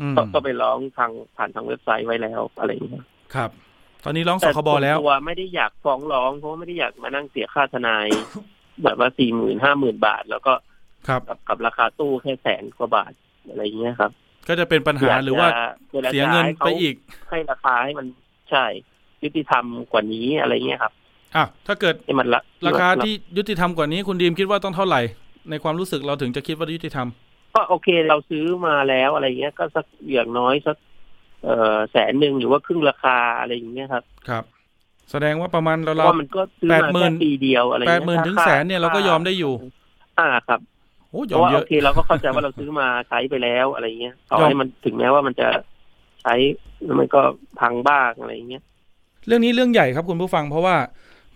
[0.00, 3.50] อืมก็ก็ไปร้องทางผ่านทางเว็บไซต์ไว้แล้วอะไรอย่างเงี้ยครับ
[4.04, 8.06] ตอนนี้ร้องสแต่คบแล้วส่นตัวไม่ได้อยากฟ้องร้องเพราะว่าไม่ได้อยากมานั่งเสียค่าทนาย
[8.84, 10.52] แบบว่าสี่หมื่นห้าหมื่นบาท แล้วก็
[11.08, 13.12] ครับกับกับราคาตู้แค่แสนกว่าบาท
[13.48, 14.10] อะไรอย่างเงี้ยครับ
[14.48, 15.48] ก็จะเป็นปัญหาหรือว่า
[15.92, 16.94] จจะเสียเงินให้ไปขาอีก
[17.30, 18.06] ให้ราคาให้มัน
[18.50, 18.64] ใช่
[19.22, 20.92] ยุติธรรมกว่านี้อะไรเงี้ยครับ
[21.36, 25.00] อะถ้าเกิดให้มันละราคาที่ยุติธรรมกว่านี้คุณดีมคิดว่าต้องเท่าไหร่
[25.50, 27.08] ในความรู้สึกเราถึงจะคิดว่ายุติธรรม
[27.54, 30.76] ก็โอเคเราซื้อมาแล้วอะไรเงี้ย ก็สักอย่างน้อยสัก
[31.44, 34.44] เอ่อแสนหนึ่งหรือว่าครึ่งราคาอะไรอย่างเงี้ยครับ ครับ
[35.10, 39.54] แสดงว่าประมาณเพเราราะเราว่ามันก็ซื้อมาแปดหมื่แค่นปีเดียวอะไรแปเงี้ดยหมื่นถึงค่าแสนเนี่ยเราก็ยอมได้อยู่
[40.18, 40.60] อ่าครับ
[41.10, 45.48] โอ้เพยอมราะว่าเยโออะเคเราก็เข้าใจว่าเราซื้อมาใช้ไปแล้วอะไรเงี้ยต่อยอมให้มันถึงแม้ว่ามันจะ
[46.22, 46.34] ใช้
[46.84, 47.20] แล้วมันก็
[47.60, 48.62] พังบ้างอะไรเงี้ย
[49.26, 50.76] เรื่องนี้เรื่องใหญ่ครับคุณผู้ฟังเพราะว่า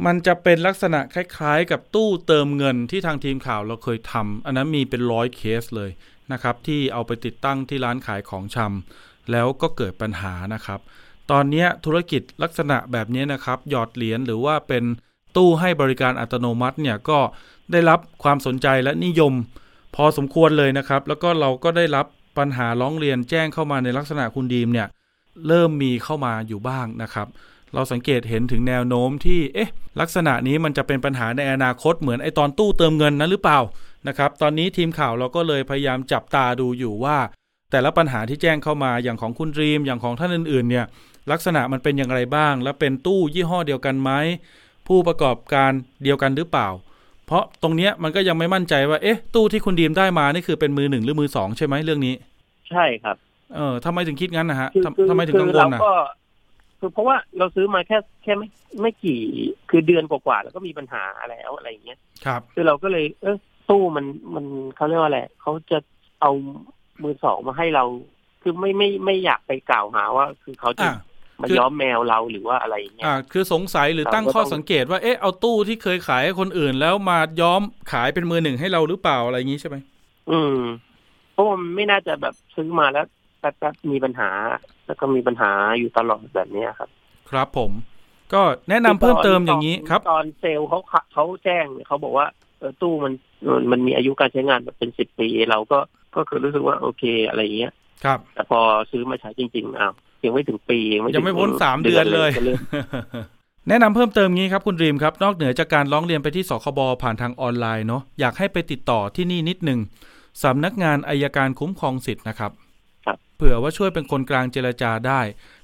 [0.07, 5.91] มันจะเป็นลักษณะคล้าย ๆ กับตู้เติมเงินที่ทางทีมข่าวเราเคยทำอันนั้นมีเป็นร้อยเคสเลย
[6.33, 10.81] นะครับ ที่เอาไปติดตั้งที่ร้านขายของชำแล้วก็เกิดปัญหานะครับ
[11.31, 14.85] ตอนนี้ธุรกิจลักษณะแบบนี้นะครับ หยอดเหรียญหรือว่าเป็น
[15.37, 17.19] ตู้ให้บริการอัตโนมัติเนี่ยก็
[17.73, 19.33] ได้รับความสนใจและนิยม
[19.97, 22.07] พอสมควรเลยนะครับ แล้วก็เราก็ได้รับ
[22.39, 24.89] ปัญหาร้องเรียนแจ้งเข้ามาในลักษณะคุณดีมเนี่ย
[25.49, 27.29] เริ่มมีเข้ามาอยู่บ้างนะครับ
[27.75, 33.61] เราสังเกตเห็นถึงแนวโน้มที่เอ๊ะลักษณะนี้มันจะเป็นปัญหาในอนาคตเหมือนไอตอนตู้เติมเงินนั้นหรือเปล่า
[34.09, 37.19] นะครับตอนนี้ทีมข่าวเราก็เลยพยายามจับตาดูอยู่ว่า
[37.71, 40.87] แต่ละปัญหาที่แจ้งเข้ามาอย่างของคุณรีมอย่างของท่านอื่นๆเนี่ย
[41.33, 44.11] ลักษณะมันเป็นอย่างไรบ้าง และเป็นตู้ยี่ห้อเดียวกันไหม
[44.89, 45.73] ผู้ประกอบการ
[46.05, 46.69] เดียวกันหรือเปล่า
[47.27, 52.15] เพราะตรงเนี้ยมันก็ยังไม่มั่นใจว่าเอ๊ะตู้ที่คุณดีมได้มานี่คือเป็นมือหนึ่งหรือมือสองใช่ไหมเรื่องนี้
[52.71, 53.17] ใช่ครับ
[53.55, 55.95] เออทำไมถึงคิดงั้นนะฮะคือทำคือทำไมถึงคืกังวเราลนะก็
[56.85, 58.49] คือเพราะว่าเราซื้อมาแค่แค่ไม่
[58.81, 59.21] ไม่กี่
[59.71, 63.37] คือเดือนกว่าๆแล้วก็มีปัญหาแล้วอะไรอย่างเงี้ยครับ คือเราก็เลย เออ
[63.71, 64.45] ตู้มันมัน
[64.77, 65.79] เขาเรียกว่าอะไรเขาจะ
[66.21, 66.31] เอา
[67.03, 67.85] มือสองมาให้เรา
[68.43, 70.95] คือไม่ไม่ไม่อยากไปกล่าวหาว่า คือเขาจะอ่า
[71.41, 77.61] มาคือย้อมแมวเราหรือว่าอะไรอย่างเงี้ยอ่าคือสงสัยหรือเราตั้งก็ข้อต้องสังเกตว่าเอ๊ะเอาตู้ที่เคยขายให้คนอื่นแล้วมาย้อม
[77.93, 79.77] ขายเป็นมือหนึ่งให้เราหรือเปล่าอะไรอย่างนี้ใช่ไหม
[80.31, 80.59] อืม
[81.33, 83.07] เพราะว่ามันไม่น่าจะแบบซื้อมาแล้ว
[83.43, 84.31] แป๊บๆมีปัญหา
[84.87, 86.91] แล้วก็มีปัญหาอยู่ตลอดแบบเนี้ยครับ
[87.31, 87.71] ครับผม
[88.35, 92.27] ก็แนะนำเพิ่มเติมอย่างนี้ครับ ตอนเซลล์เขาขะเขาแจ้งเนี่ยเขาบอกว่า
[92.59, 93.13] เออตู้มัน
[93.53, 95.79] มันมันมีอายุการใช้งานแบบเป็นสิบปีเราก็
[96.17, 97.73] ก็คือรู้สึกว่าโอเคอะไรอย่างเงี้ย
[98.05, 99.93] ครับ แต่พอซื้อมาใช้จริง ๆอ้าว
[100.25, 102.59] ยังไม่ถึงปียังไม่พ้นสามเดือนเลยก็เริ่ม
[103.69, 109.81] แนะนำเพิ่มเติมงี้ครับคุณรีมครับ นอกเหนือจากการร้องเรียนไปที่สคบผ่านทางออนไลน์เนาะอยากให้ไปติดต่อที่นี่นิดหนึ่ง
[110.43, 112.72] สำนักงานอายการคุ้มครองสิทธิ์นะครับครับ
[113.37, 115.21] เผื่อว่าช่วยเป็นคนกลางเจรจาได้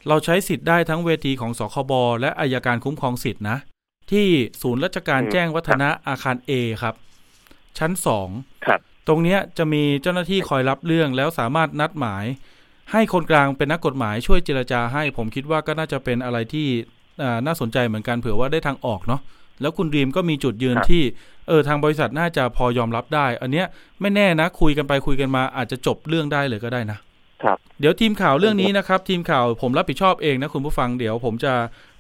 [0.09, 3.59] เราใช้สิทธิ์ได้ทั้งเวทีของสคบและอายการคุ้มครองสิทธิ์นะ
[4.11, 4.29] ที่
[4.63, 6.95] ศูนย์ราชการแจ้งวัฒนะอาคาร A ครับ
[7.79, 8.29] ชั้นสอง
[8.67, 12.25] ครับตรงเนี้ยจะมีเจ้าหน้าที่คอยรับเรื่องแล้วสามารถนัดหมาย
[12.93, 16.69] ให้คนกลางเป็นนักกฎหมายช่วยเจรจาให้ ผมคิดว่าก็น่าจะเป็นอะไรที่
[17.23, 19.21] อ่าน่าสนใจเหมือนกันเผื่อว่าได้ทางออกเนาะ
[19.61, 21.03] แล้วคุณดีมก็มีจุดยืนครับที่
[21.49, 23.67] เออทางบริษัทน่าจะพอยอมรับได้ อันเนี้ย
[24.01, 26.99] ไม่แน่นะ คุยกันไปคุยกันมาอาจจะจบเรื่องได้เลยก็ได้นะ
[27.43, 31.53] ครับเดี๋ยวทีมข่าวเรื่องนี้นะครับ ทีมข่าวผมรับผิดชอบเองนะคุณผู้ฟังเดี๋ยวผมจะ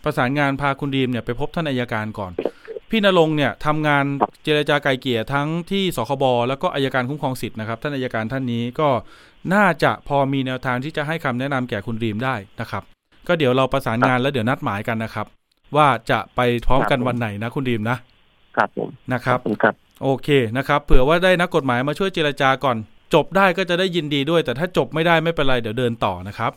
[0.05, 2.33] ประสานงานพาคุณดีมเนี่ยไปพบท่านอายการก่อน
[2.91, 4.05] พี่นรงค์เนี่ยทำงาน
[4.45, 8.89] เจรจาไกลเกลี่ยทั้งที่สคบแล้วก็อายการคุ้มครองสิทธิ์นะครับ ท่านอายการท่านนี้ก็
[9.55, 12.83] น่าจะพอมีแนวทางที่จะให้คำแนะนำแก่คุณดีมได้นะครับ
[13.29, 15.27] ก็เดี๋ยวเราประสานงานแล้วเดี๋ยวนัดหมายกันนะครับ
[15.77, 17.97] ว่าจะไปพร้อมกันครับผมวันไหนนะคุณดีมนะ
[18.57, 22.77] ครับผมนะครับขอณครับ โอเคนะครับ เผื่อว่าได้นักกฎหมายมาช่วยเจรจาก่อน
[23.15, 26.53] จบได้ก็จะได้ยินดีด้วย แต่ถ้าจบไม่ได้ไม่เป็นไรเดี๋ยวเดินต่อนะครับ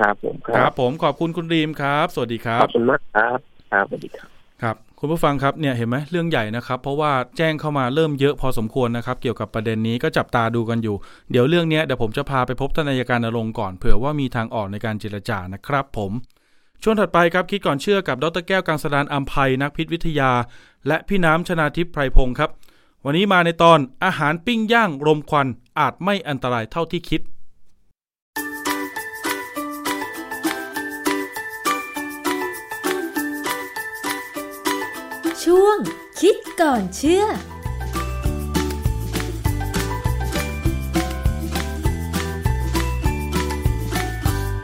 [0.00, 3.38] ครับผมคครัรับบผมขอบคุณคุณดีมครับ สวัสดีครัขบอบคุณมากครับ
[3.72, 4.28] ครับสวัสดีครับ
[4.62, 10.96] ครับคุณผู้ฟังครับเนี่ยเห็นไหมเรื่องใหญ่นะครับเพราะว่าแจ้งเข้ามาเริ่มเยอะพอสมควรนะครับ เกี่ยวกับประเด็นนี้ก็จับตาดูกันอยู่
[11.30, 16.12] เดี๋ยวเรื่องเนี้ยเดี๋ยวผมจะพาไปพบทานนายการนรงค์ก่อนเผื่อว่ามีทางออกในการเจรจานะครับ ผม
[16.82, 20.30] ช่วงถัดไปครับคิดก่อนเชื่อกับดรแก้วกังสดานอัมภัยนักพิษวิทยา
[20.88, 22.50] และพี่น้ำชนาทิพย์ไพรพงศ์ครับ
[23.04, 25.46] วันนี้มาในตอนอาหารปิ้งย่างรมควัน
[25.78, 27.20] อาจไม่อันตรายเท่าที่คิด
[35.44, 35.76] ช่วง
[36.20, 37.24] คิดก่อนเชื่อ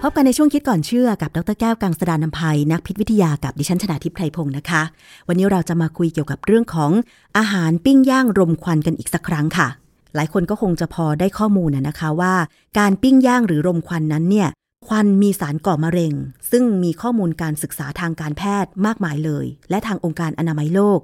[0.06, 4.82] พบกันในช่วงคิดก่อนเชื่อกับดรแก้วกังสดานนภัยนักพิษวิทยากับดิฉันชนาทิพย์ไพรพงศ์นะคะ
[5.28, 6.90] วันนี้เราจะมาคุยเกี่ยวกับเรื่องของ
[7.38, 9.68] อาหารปิ้งย่างรมควันกันอีกสักครั้งค่ะ
[10.14, 12.34] หลายคนก็คงจะพอได้ข้อมูลนะนะคะว่า
[12.78, 14.48] การปิ้งย่างหรือรมควันนั้นเนี่ย
[14.86, 16.12] ควันมีสารก่อมะเร็ง
[16.50, 20.98] ซึ่งมีข้อมูลการศึกษาทางการแพทย์มากมายเลย และทางองค์การอนามัยโลก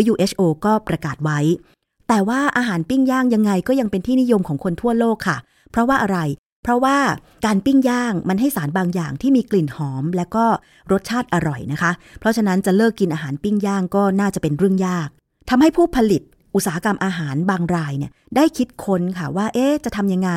[0.00, 1.40] WHO ก็ประกาศไว้
[2.08, 5.36] แต่ว่าอาหารปิ้งย่างยังไงก็ยังเป็นที่นิยมของคนทั่วโลกค่ะ
[5.70, 6.18] เพราะว่าอะไร
[6.62, 6.98] เพราะว่า
[7.46, 10.44] การปิ้งย่างมันให้สารบางอย่างที่มีกลิ่นหอม และก็
[10.92, 15.08] รสชาติอร่อยนะคะ เพราะฉะนั้นจะเลิกกินอาหารปิ้งย่างก็น่าจะเป็นเรื่องยาก
[15.50, 16.22] ทำให้ผู้ผลิต
[16.54, 20.30] อุตสาหกรรมอาหารบางรายเนี่ยได้คิดค้นค่ะว่าเอ๊ะจะทำยังไง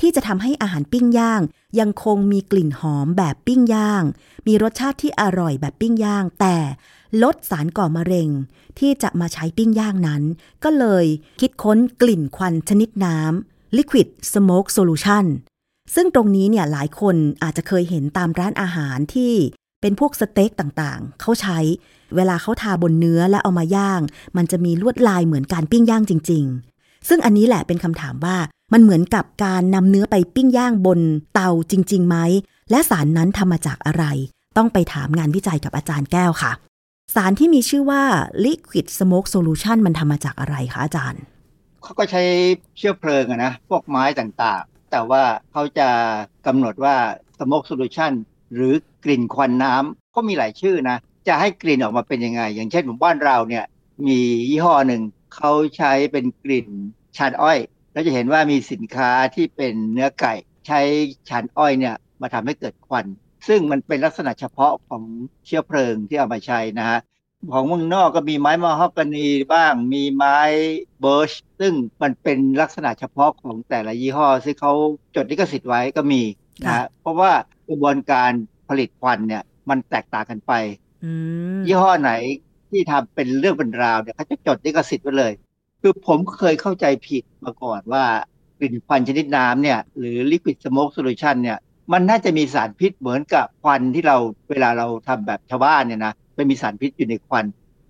[0.00, 1.40] ที่จะทำให้อาหารปิ้งย่าง
[1.80, 4.02] ยังคงมีกลิ่นหอมแบบปิ้งย่าง
[4.46, 6.56] มีรสชาติที่อร่อยแบบปิ้งย่าง แต่
[7.22, 8.28] ลดสารก่อมะเร็ง
[8.78, 10.22] ที่จะมาใช้ปิ้งย่างนั้น
[10.64, 11.06] ก็เลย
[11.40, 15.26] คิดค้นกลิ่นควันชนิดน้ำ Liquid Smoke Solution
[15.94, 19.34] ซึ่งตรงนี้เนี่ยหลายคนอาจจะเคยเห็นตามร้านอาหารที่
[19.80, 21.58] เป็นพวกสเต็กต่างๆ เขาใช้
[22.16, 24.00] เวลาเขาทาบนเนื้อและเอามาย่าง
[24.36, 26.44] มันจะมีลวดลายเหมือนการปิ้งย่างจริง
[26.76, 28.36] ๆ ซึ่งอันนี้แหละเป็นคำถามว่า
[28.72, 31.00] มันเหมือนกับการนำเนื้อไปปิ้งย่างบน
[31.34, 32.16] เตาจริงๆไหม
[32.70, 34.04] และสารนั้นทำมาจากอะไร
[34.56, 36.52] ต้องไปถามงานวิจัยกับอาจารย์แก้วค่ะ
[37.14, 38.02] สารที่มีชื่อว่า
[38.44, 41.22] Liquid Smoke Solution มันทำมาจากอะไรคะอาจารย์
[41.82, 42.22] เขาก็ใช้
[42.76, 45.22] เชื้อเพลิงอะนะ พวกไม้ต่างๆ แต่ว่า
[45.52, 45.88] เขาจะ
[46.46, 46.94] กำหนดว่า
[47.38, 48.12] smoke solution
[48.54, 48.74] หรือ
[49.04, 50.96] กลิ่นควันน้ำก็มีหลายชื่อนะ
[51.28, 53.64] จะให้กลิ่นออกมาเป็นยังไง อย่างเช่นบ้านเราเนี่ย
[54.06, 54.18] มี
[54.48, 55.02] ยี่ห้อหนึ่ง
[55.36, 56.68] เขาใช้เป็นกลิ่น
[57.16, 57.58] ชานอ้อย
[57.92, 60.34] แล้วจะเห็นว่ามีสินค้าที่เป็นเนื้อไก่
[60.66, 60.80] ใช้
[61.28, 63.06] ชานอ้อยเนี่ยมาทำให้เกิดควัน
[63.48, 65.02] ซึ่งมันเป็นลักษณะเฉพาะของ
[65.46, 66.98] เชื้อเพลิงที่เอามาใช้นะฮะ
[67.52, 70.38] ของเมืองนอกก็มีไม้มะฮอกกานีบ้างมีไม้
[71.00, 71.72] เบิร์ชซึ่ง
[72.02, 74.72] มันเป็นลักษณะเฉพาะของแต่ละยี่ห้อซึ่งเขา
[75.16, 76.22] จดลิขสิทธิ์ไว้ก็มี
[76.64, 77.32] นะฮะเพราะว่า
[77.68, 78.32] กระบวนการ
[78.68, 80.52] ผลิตควันเนี่ย มันแตกต่างกันไป
[81.04, 81.10] อื
[81.56, 82.12] มยี่ห้อไหน
[82.70, 85.32] ที่ทำเป็นเรื่องเป็นราวเนี่ยเขาจะจดลิขสิทธิ์ไว้เลย
[85.82, 88.04] คือผมเคยเข้าใจผิดมาก่อนว่า
[88.58, 91.58] กลิ่นควันชนิดน้ำเนี่ย หรือ liquid smoke solution เนี่ย
[91.92, 94.16] มันน่าจะมีสารพิษเหมือนกับควันที่เรา
[94.50, 97.44] เวลาเราทำแบบชาวบ้านเนี่ยนะไม่มีสารพิษอยู่ในควัน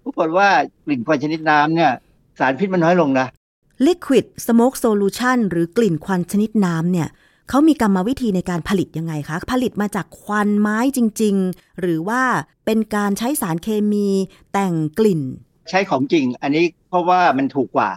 [0.04, 0.48] ปรากฏว่า
[0.84, 1.92] กลิ่นควันชนิดน้ำเนี่ย
[2.38, 3.26] สารพิษมันน้อยลงนะ
[3.86, 7.08] Liquid Smoke Solution หรือกลิ่นควันชนิดน้ำเนี่ย
[7.50, 12.22] เขามีกรรมวิธีในการผลิตยังไงคะ ผลิตมาจากควันไม้จริง ๆ หรือว่า
[12.66, 14.08] เป็นการใช้สารเคมี
[14.52, 15.22] แต่งกลิ่น
[15.70, 17.90] ใช้ของจริง อันนี้เพราะว่ามันถูกกว่า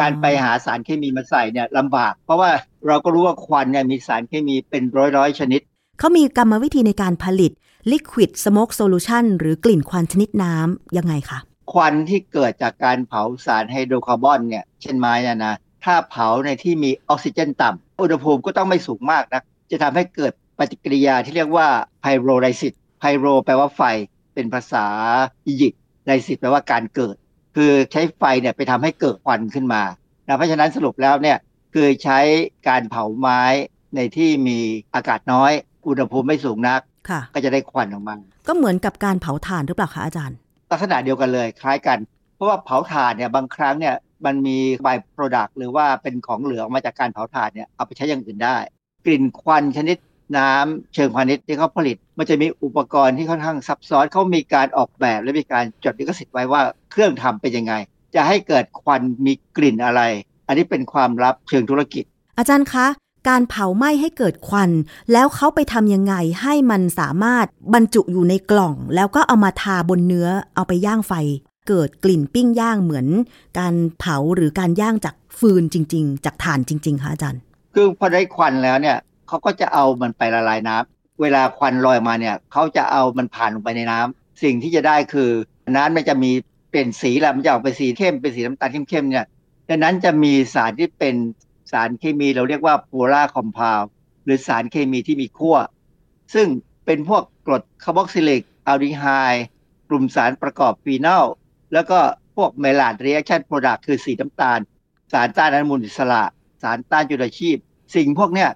[0.00, 2.50] การไปหาสารเคมีมาใส่เนี่ยลำบาก เพราะว่า
[2.86, 4.82] เราก็รู้ว่าควันเนี่ยมีสารเคมีเป็น
[5.16, 5.60] ร้อยๆชนิด
[5.98, 7.52] เขามีกรรมวิธีในการผลิต
[7.92, 11.38] Liquid Smoke Solution หรือกลิ่นควันชนิดน้ำยังไงคะ
[11.72, 21.66] ควันที่เกิดจากการเผาสารไฮโดรคาร์บอนเนี่ยเช่นไม้นะนะ ถ้าเผาในที่มีออกซิเจนต่ำอุณหภูมิก็ต้องไม่สูงมากนะจะทำให้เกิดปฏิกิริยาที่เรียกว่า
[22.00, 23.82] pyrolysis pyro แปลว่าไฟ
[24.34, 24.86] เป็นภาษา
[25.46, 27.16] อียิปต์ lysis แปลว่าการเกิด
[27.56, 29.82] คือใช้ไฟเนี่ยไปทำให้เกิดควันขึ้นมา
[30.26, 31.38] นะเพราะฉะนั้นสรุปแล้วเนี่ย
[31.74, 32.18] คือใช้
[32.68, 33.42] การเผาไม้
[33.96, 34.58] ในที่มี
[34.94, 35.52] อากาศน้อย
[35.88, 38.14] อุณหภูมิไม่สูงนักค่ะก็จะได้ควันออกมา
[38.48, 40.36] ก็เหมือนกับการเผาถ่านหรือเปล่าคะอาจารย์
[40.70, 41.98] ลักษณะเดียวกันเลยคล้ายกัน
[42.34, 43.94] เพราะว่าเผาถ่านเนี่ยบางครั้งเนี่ย
[44.26, 48.56] มันมี by product หรือว่าเป็นของเหลือออกมาจากการเผาถ่านเนี่ยเอาไปใช้อย่างอื่นได้
[49.06, 49.96] กลิ่นควันชนิด
[50.38, 57.74] น้ำเชิงพาณิชย์ที่เขาผลิต มันจะมีอุปกรณ์ที่ค่อนข้างซับซ้อนเขามีการออกแบบและมีการจดลิขสิทธิ์ไว้ว่าเครื่องทำเป็นยังไง
[58.14, 60.00] จะให้เกิดควันมีกลิ่นอะไร
[60.46, 62.04] อันนี้เป็นความลับเชิงธุรกิจ
[62.38, 62.86] อาจารย์คะ
[63.28, 64.70] การเผาไหม้ให้เกิดควัน
[65.12, 71.12] แล้วเขาไปทำยังไงให้มันสามารถบรรจุอยู่ในกล่อง แล้วก็เอามาทาบนเนื้อเอาไปย่างไฟ
[71.68, 73.06] เกิดกลิ่นปิ้งย่างเหมือน
[73.58, 77.42] การเผาหรือการย่างจากฟืนจริง ๆ จากถ่านจริง ๆ คะอาจารย์
[77.74, 78.96] คือพอได้ควันแล้วเนี่ย
[79.28, 85.30] เขาก็จะเอามันไปละลายน้ำเวลาควันลอยมาเนี่ยเขาจะเอามันผ่านลงไปในน้ำสิ่งที่จะได้คือ
[85.76, 86.32] น้ำมันจะมี
[86.70, 89.26] เปลี่ยนสีแหละมันจะออกไปสีเข้มเป็นสีน้ำตาลเข้มๆเนี่ย
[89.68, 91.14] ดังนั้นจะมีสารที่เป็น
[91.72, 93.82] สารเคมีเราเรียกว่า polar compound
[94.24, 95.56] หรือสารเคมีที่มีขั้ว
[96.34, 96.46] ซึ่ง
[96.86, 99.44] เป็นพวกกรดคาร์บอกซิลิกอัลดีไฮด์
[99.88, 101.24] กลุ่มสารประกอบฟีนอล
[101.74, 101.98] แล้วก็
[102.36, 104.60] พวก Maillard reaction product คือสีน้ำตาล
[105.12, 106.22] สารต้านอนุมูลอิสระ
[106.62, 107.56] สารต้านจุลชีพ
[107.96, 108.50] สิ่งพวกเนี้ย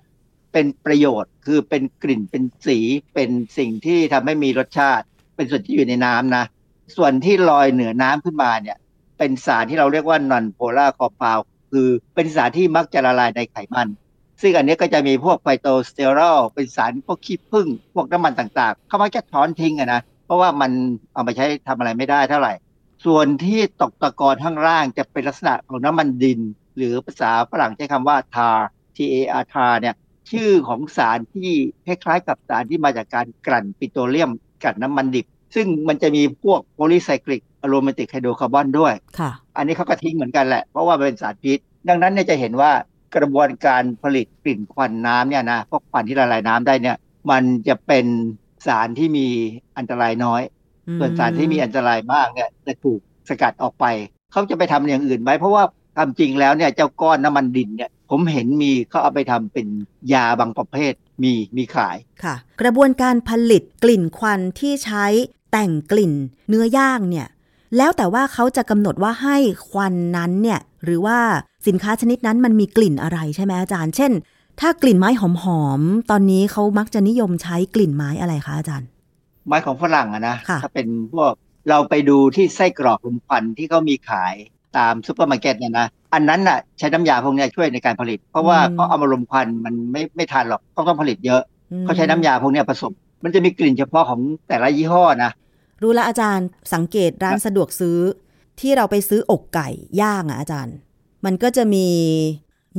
[0.52, 2.78] เป็นประโยชน์คือเป็นกลิ่นเป็นสี
[3.14, 5.04] เป็นสิ่งที่ทำให้มีรสชาติ
[5.36, 6.44] เป็นส่วนที่อยู่ในน้ำนะ
[6.96, 8.78] ส่วนที่ลอยเหนือน้ำขึ้นมาเนี่ย
[9.18, 13.88] เป็นสารที่เราเรียกว่า non polar compound คือเป็นสารที่มักจะละลายในไขมัน
[14.40, 20.70] ซึ่งอันนี้ก็จะมีพวกไฟโตสเตอรอลเป็นสารพวกขี้ผึ้งพวกน้ำมันต่างๆ เขามักจะถอนทิ้งอะนะ เพราะว่ามัน
[21.12, 22.52] เอาไปใช้ทำอะไรไม่ได้เท่าไหร่
[23.04, 26.40] ส่วนที่ตกตะกอนข้างล่างจะเป็นลักษณะของน้ำมันดิน
[26.76, 28.58] หรือภาษาฝรั่งใช้คำว่า tar
[28.96, 29.94] T A R tar เนี่ย
[30.30, 31.50] ชื่อของสารที่
[31.86, 34.30] คล้ายๆ กับสารที่มาจากการกลั่นปิโตรเลียม
[34.62, 42.70] กลั่นน้ำมันดิบ ซึ่งมันจะมีพวก polycyclic aromatic hydrocarbon ด้วยค่ะ อันนี้เขาก็ทิ้งเหมือนกันแหละ เพราะว่ามันเป็นสารพิษ ดังนั้นเนี่ยจะเห็นว่า
[43.16, 46.96] กระบวนการผลิตกลิ่นควันน้ำเนี่ยนะพวกควันที่ละลายน้ำได้เนี่ย
[47.30, 48.06] มันจะเป็น
[48.66, 49.26] สารที่มี
[49.76, 50.42] อันตรายน้อย
[50.98, 53.84] ส่วนสารที่มีอันตรายมากเนี่ยจะถูกสกัดออกไป
[54.32, 55.64] เขาจะไปทำอย่างอื่นไหมเพราะว่า
[55.96, 59.66] ความจริงแล้วเนี่ยเจ้าก้อนน้ำมันดินเนี่ยผมเห็นมีเขาเอาไปทำเป็น
[60.12, 65.06] ยาบางประเภทมีมีขายค่ะ กระบวนการผลิตกลิ่นควันที่ใช้
[65.52, 66.12] แต่งกลิ่น
[66.48, 67.28] เนื้อย่างเนี่ย
[67.76, 69.36] แล้วแต่ว่าเขาจะกำหนดว่าให้
[69.70, 71.18] ควันนั้นเนี่ยหรือว่า
[71.66, 74.12] สินค้าชนิดนั้นมันมีกลิ่นอะไรใช่ไหมอาจารย์ เช่น
[74.60, 75.22] ถ้ากลิ่นไม้ห
[75.60, 78.88] อมๆตอนนี้เขามักจะนิยมใช้กลิ่นไม้อะไรคะอาจารย์
[79.48, 81.32] ไม้ของฝรั่งอะนะค่ะถ้าเป็นพวก
[81.68, 84.34] เราไปดูที่ไส้กรอกลมควันที่เขามีขาย
[84.76, 91.42] ตามซุปเปอร์มาร์เก็ตเนี่ยนะอันนั้นน่ะใช้น้ำยาพวกเนี้ยช่วยในการผลิต เพราะว่าเขาเอามาลมควันมันไม่ไม่ทันหรอกเขาต้องผลิตเยอะ
[91.72, 92.92] อืมเขาใช้น้ำยาพวกเนี้ยผสม
[93.24, 95.30] มันจะมีกลิ่นเฉพาะของแต่ละยี่ห้อนะ
[95.82, 97.98] รู้ละอาจารย์สังเกตร้านสะดวกซื้อ
[98.60, 99.68] ที่เราไปซื้ออกไก่
[100.00, 100.76] ย่างอะอาจารย์
[101.24, 101.88] มันก็จะมี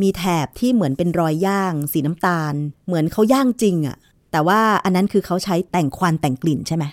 [0.01, 2.53] มีแถบที่เหมือนเป็นรอยย่าง สีน้ำตาล
[2.88, 3.97] เหมือนเขาย่างจริงอะ
[4.32, 6.86] แต่ว่าอันนั้นคือเขาใช้แต่งควันแต่งกลิ่นใช่ไหม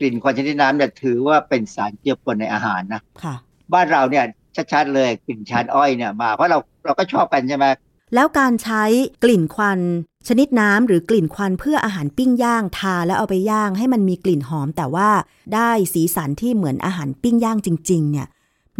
[0.00, 3.34] กลิ่นควันชนิดน้ำเนี่ยถือว่าเป็นสารเจือปนในอาหารนะค่ะ
[3.72, 4.24] บ้านเราเนี่ย
[4.72, 7.66] ชัดๆเลยกลิ่นชานอ้อยเนี่ยมาเพราะเราเราก็ชอบกันใช่ไหม
[8.14, 8.82] แล้วการใช้
[9.24, 9.80] กลิ่นควัน
[10.28, 15.08] ชนิดน้ำหรือกลิ่นควันเพื่ออาหารปิ้งย่างทาแล้วเอาไปย่างให้มันมีกลิ่นหอม แต่ว่า
[15.54, 18.26] ได้สีสันที่เหมือนอาหารปิ้งย่างจริง ๆ เนี่ย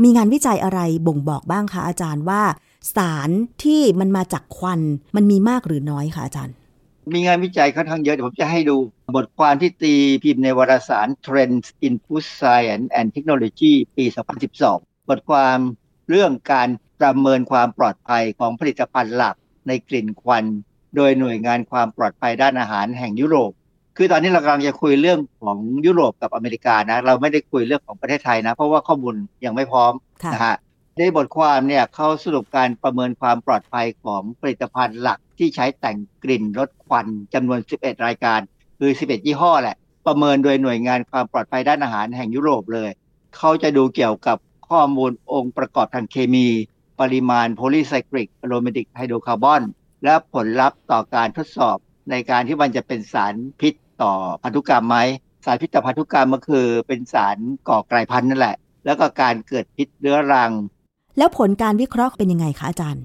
[0.03, 2.43] มีงานวิจัยอะไรบ่งบอกบ้างคะอาจารย์ว่า
[2.97, 3.31] สาร
[3.63, 4.81] ที่มันมาจากควัน
[5.17, 6.55] มันมีมากหรือน้อยคะอาจารย์
[7.13, 8.77] มีงานวิจัยค่อนข้างเยอะเดี๋ยวผมจะให้ดู
[9.17, 14.05] บทความที่ตีพิมพ์ในวารสาร Trends in Food Science and Technology ปี
[14.57, 15.59] 2012 บทความ
[16.11, 16.69] เรื่องการ
[17.01, 19.35] ประเมินความปลอดภัยของผลิตภัณฑ์หลัก
[19.69, 20.45] ในกลิ่นควัน
[20.97, 23.53] โดยหน่วยงานความปลอดภัยด้านอาหารแห่งยุโรป
[23.97, 29.93] คือตอนนี้เรากำลังจะคุยเรื่องของยุโรปกับอเมริกานะ เราไม่ได้คุยเรื่องของประเทศไทยนะ เพราะว่าข้อมูลยังไม่พร้อม
[30.23, 30.57] ค่ะนะฮะ
[30.99, 38.41] ในบทความเนี่ยเขาสรุปการประเมินความปลอดภัยของผลิตภัณฑ์หลักที่ใช้แต่งกลิ่นลดควันจำนวน 11 รายการ
[38.79, 39.77] คือ 11 ยี่ห้อแหละ
[40.07, 42.91] ประเมินโดยหน่วยงานความปลอดภัยด้านอาหารแห่งยุโรปเลย
[43.37, 44.39] เขาจะดูเกี่ยวกับ
[44.71, 46.47] ข้อมูลองค์ประกอบทางเคมี
[47.01, 49.63] ปริมาณโพลีไซคลิกอะโรมาติกไฮโดรคาร์บอน
[50.05, 51.77] และผลลัพธ์ต่อการทดสอบ
[52.11, 54.13] ในการที่มันจะเป็นสารพิษต่อ
[54.43, 54.99] พันธุกรรมไหม
[55.45, 57.37] สารพิษต่อพันธุกรรมก็คือเป็นสาร
[57.69, 60.51] ก่อกลายพันธุ์นั่นแหละ แล้วก็การเกิดพิษเรื้อรัง
[61.21, 63.05] แล้วผลการวิเคราะห์เป็นยังไงคะอาจารย์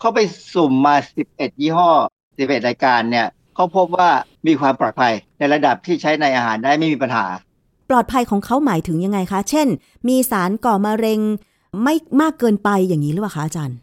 [0.00, 0.18] เขาไป
[0.54, 0.94] สุ่มมา
[1.28, 1.90] 11 ยี่ห้อ
[2.30, 4.08] 11 รายการเนี่ยเขาพบว่า
[4.46, 7.26] มีความปลอดภัยในระดับที่ใช้ในอาหารได้ไม่มีปัญหา
[7.90, 9.68] ปลอดภัยของเขาหมายถึงยังไงคะ เช่น
[10.08, 11.20] มีสารก่อมะเร็ง
[11.82, 13.76] ไม่มากเกินไปอย่างนี้หรือเปล่าคะอาจารย์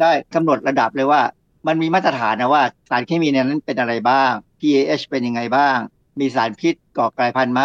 [0.00, 1.20] ได้กำหนดระดับเลยว่า
[1.66, 4.30] มันมีมาตรฐานนะว่าสารเคมีในนั้นเป็นอะไรบ้าง
[4.60, 5.76] pH เป็นยังไงบ้าง
[6.20, 7.62] มีสารพิษก่อกลายพันธุ์ไหม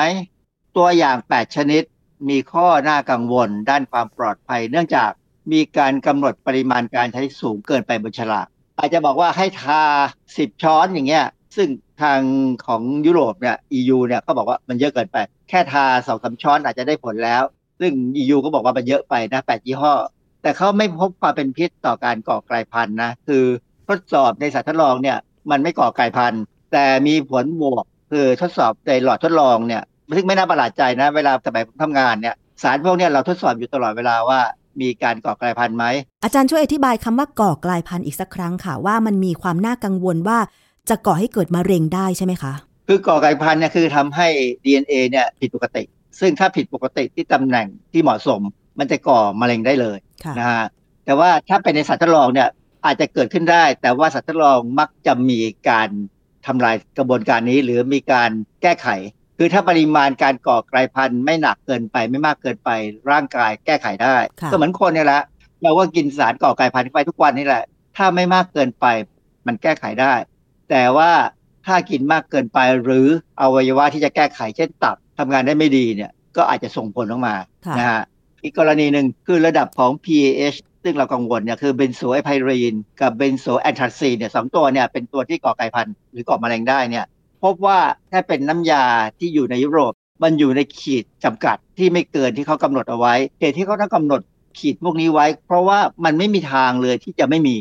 [0.77, 1.83] ตัวอย่าง 8 ชนิด
[2.29, 5.11] มีข้อน่ากังวลด้านความปลอดภัย เนื่องจาก
[5.51, 9.81] มีการกำหนดปริมาณการใช้สูงเกินไปบนฉลากอาจจะบอกว่าให้ทา
[10.25, 11.25] 10ช้อนอย่างเงี้ย
[11.55, 11.67] ซึ่ง
[12.01, 12.19] ทาง
[12.67, 15.17] ของยุโรปเนี่ย EU เนี่ยก็บอกว่ามันเยอะเกินไป
[15.49, 17.43] แค่ทาสองสามช้อนอาจจะได้ผลแล้ว
[17.79, 19.93] ซึ่ง EU ก็บอกว่ามันเยอะไปนะแปดยี่ห้อ
[20.41, 23.43] แต่เขาไม่พบความเป็นพิษต่อการก่อกลายพันธุ์นะ คือ
[23.89, 25.17] ทดสอบในสัตว์ทดลองเนี่ย
[25.51, 26.41] มันไม่ก่อกลายพันธุ์
[26.73, 29.83] แต่มีผลบวกคือทดสอบในหลอดทดลองเนี่ย
[30.15, 34.39] ซึ่งไม่น่าประหลาดใจนะ เวลาสมัยผมทำงานเนี่ยสารพวกนี้เราทดสอบอยู่ตลอดเวลาว่า
[34.81, 35.85] มีการก่อกลายพันธุ์ไหม
[36.23, 40.37] อาจารย์ช่วยอธิบายคำว่าก่อกลายพันธุ์อีกสักครั้งค่ะ ว่ามันมีความน่ากังวลว่า
[40.89, 42.53] จะก่อให้เกิดมะเร็งได้ใช่ไหมคะ
[42.87, 44.27] คือก่อกลายพันธุ์เนี่ยคือทำให้
[44.65, 45.83] DNA เนี่ยผิดปกติ
[46.19, 48.41] ซึ่งถ้าผิดปกติที่ตำแหน่งที่เหมาะสม
[48.79, 50.65] มันจะก่อมะเร็งได้เลยค่ะนะฮะ
[51.05, 52.49] แต่ว่าถ้าเป็นในสัตว์ทดลองเนี่ย
[52.85, 55.89] อาจจะเกิดขึ้นได้ แต่ว่าสัตว์ทดลองมักจะมีการ
[56.45, 58.29] ทำลายกระบวนการนี้ หรือมีการ
[58.61, 58.87] แก้ไข
[59.43, 62.69] คือถ้าปริมาณการก่อกลายพันธุ์ไม่หนักเกินไปไม่มากเกินไป
[63.11, 65.21] ร่างกายแก้ไขได้ค่ะก็เหมือนคนเนี่ยแหละ
[65.63, 67.63] เราก็กินสารก่อกลายพันธุ์เข้าไปทุกวันนี่แหละ
[67.97, 68.85] ถ้าไม่มากเกินไป
[69.47, 70.13] มันแก้ไขได้
[70.69, 71.11] แต่ว่า
[71.65, 73.07] ถ้ากินมากเกินไปหรือ
[73.41, 77.35] อวัยวะที่จะแก้ไขเช่นตับทำงานได้ไม่ดีเนี่ยก็อาจจะส่งผลออกมา
[77.65, 78.01] ค่ะนะฮะ
[78.43, 87.05] อีกกรณีหนึ่งคือระดับของ PAH ซึ่งเรากังวลเนี่ยคือ benzo a pyrene กับ benzoanthracene เนี่ยสองตัวเนี่ยเป็นตัวที่ก่อกลายพันธุ์หรือก่อมะเร็งได้เนี่ย
[87.43, 87.79] พบว่า
[88.11, 88.83] ถ้าเป็นน้ำยา
[89.19, 94.21] ที่อยู่ในยุโรป มันอยู่ในขีดจำกัดที่ไม่เกินที่เขากำหนดเอาไว้เหตุที่เขาต้องกำหนด
[94.59, 97.55] ขีดพวกนี้ไว้ เพราะว่ามันไม่มีทางเลยที่จะไม่มี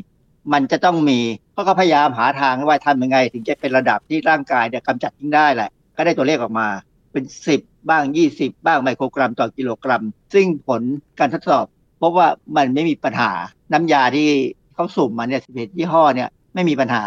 [0.53, 1.19] มันจะต้องมี
[1.53, 6.69] เขาก็พยายามหาทางว่าทำยังไง ถึงจะเป็นระดับที่ร่างกายเนี่ยกำจัดทิ้งได้แหละ ก็ได้ตัวเลขออกมา
[7.13, 7.25] เป็น
[7.57, 8.03] 10 บ้าง
[8.35, 10.05] 20 บ้างไมโครกรัมต่อกิโลกรัม
[10.35, 10.83] ซึ่งผล
[11.19, 11.65] การทดสอบ
[12.01, 13.31] พบว่ามันไม่มีปัญหา
[13.73, 14.29] น้ำยาที่
[14.75, 17.03] เขาสุ่มมาเนี่ย11ยี่ห้อเนี่ยไม่มีปัญหา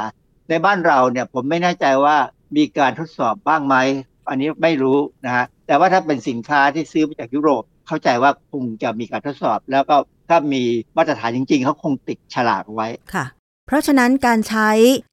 [0.49, 2.15] ในบ้านเราเนี่ยผมไม่แน่ใจว่า
[2.57, 3.75] มีการทดสอบบ้างไหม
[4.29, 9.95] อันนี้ไม่รู้นะฮะแต่ว่าถ้าเป็นสินค้าที่ซื้อมาจากยุโรป เข้าใจว่าคงจะมีการทดสอบ แล้วก็
[10.29, 10.63] ถ้ามี
[10.97, 13.25] มาตรฐานจริง ๆ เขาคงติดฉลากไว้ค่ะ
[13.67, 14.69] เพราะฉะนั้นการใช้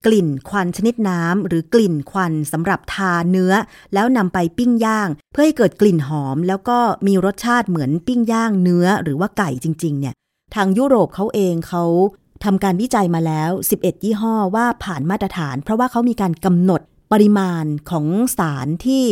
[0.07, 3.53] กลิ่นควันชนิดน้ำหรือกลิ่นควันสำหรับทาเนื้อ
[3.95, 10.15] แล้วนำไปปิ้งย่าง เพื่อให้เกิดกลิ่นหอม แล้วก็มีรสชาติเหมือนปิ้งย่างเนื้อหรือว่าไก่จริง ๆ เนี่ย
[10.55, 11.85] ทางยุโรปเขาเองเขา
[12.45, 16.81] ทำการวิจัยมาแล้ว 11 ยี่ห้อว่าผ่านมาตรฐาน เพราะว่าเขามีการกำหนด
[17.13, 18.07] ปริมาณของ
[18.39, 19.05] สารที่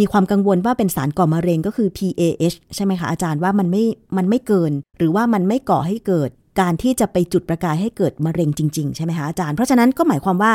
[0.00, 3.84] มีความกังวลว่าเป็นสารก่อมะเร็งก็คือ PAH ใช่ไหมคะอาจารย์ว่ามันไม่
[4.16, 6.30] มันไม่เกิน หรือว่ามันไม่ก่อให้เกิด
[6.60, 10.52] การที่จะไปจุดประกายให้เกิดมะเร็งจริง ๆ ใช่ไหมคะอาจารย์ เพราะฉะนั้นก็หมายความว่า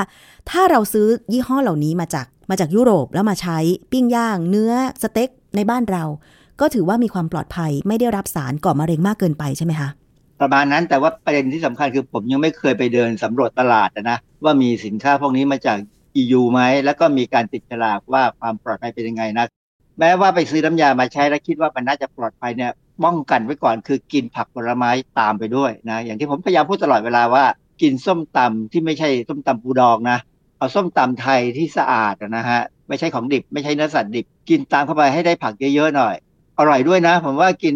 [0.49, 3.57] ถ้าเราซื้อยี่ห้อเหล่านี้มาจากมาจากยุโรปแล้วมาใช้
[3.91, 4.71] ปิ้งย่าง เนื้อ
[5.01, 6.03] สเต็กในบ้านเรา
[6.59, 9.89] ก็ถือว่ามีความปลอดภัยไม่ได้รับสารก่อมะเร็งมากเกินไปใช่ไหมคะ
[10.41, 15.77] ประมาณนั้นแต่ว่าประเด็นที่สำคัญคือผมยังไม่เคยไปเดินสำรวจตลาดนะว่ามีสินค้าพวกนี้มาจาก
[16.21, 19.45] EU ไหมแล้วก็มีการติดฉลากว่าความปลอดภัยเป็นยังไงนะ
[19.99, 22.71] แม้ว่าไปซื้อน้ำยามาใช้แล้วคิดว่ามันน่าจะปลอดภัยเนี่ย
[23.03, 24.89] ป้องกันไว้ก่อนคือกินผักผลไม้
[25.19, 27.45] ตามไปด้วยนะอย่างที่ผมพยายามพูดตลอดเวลาว่า
[27.81, 30.17] กินส้มตำที่ไม่ใช่ส้มตำปูดองนะ
[30.57, 36.15] เอาส้มตำไทยที่สะอาดนะฮะไม่ใช่ของดิบ ไม่ใช่เนื้อสัตว์ดิบ กินตามเข้าไปให้ได้ผักเยอะๆหน่อย
[36.59, 37.75] อร่อยด้วยนะ ผมว่ากิน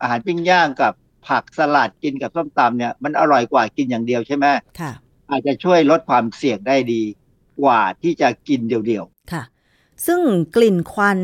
[0.00, 0.92] อาหารปิ้งย่างกับ
[1.28, 4.46] ผักสลัดกินกับส้มตำเนี่ยมันอร่อยกว่ากินอย่างเดียวใช่ไหม
[4.80, 4.92] ค่ะ
[5.30, 7.02] อาจจะช่วยลดความเสี่ยงได้ดี
[7.60, 9.42] กว่าที่จะกินเดี่ยวๆ ค่ะ
[10.06, 10.20] ซึ่ง
[10.56, 11.18] กลิ่นควัน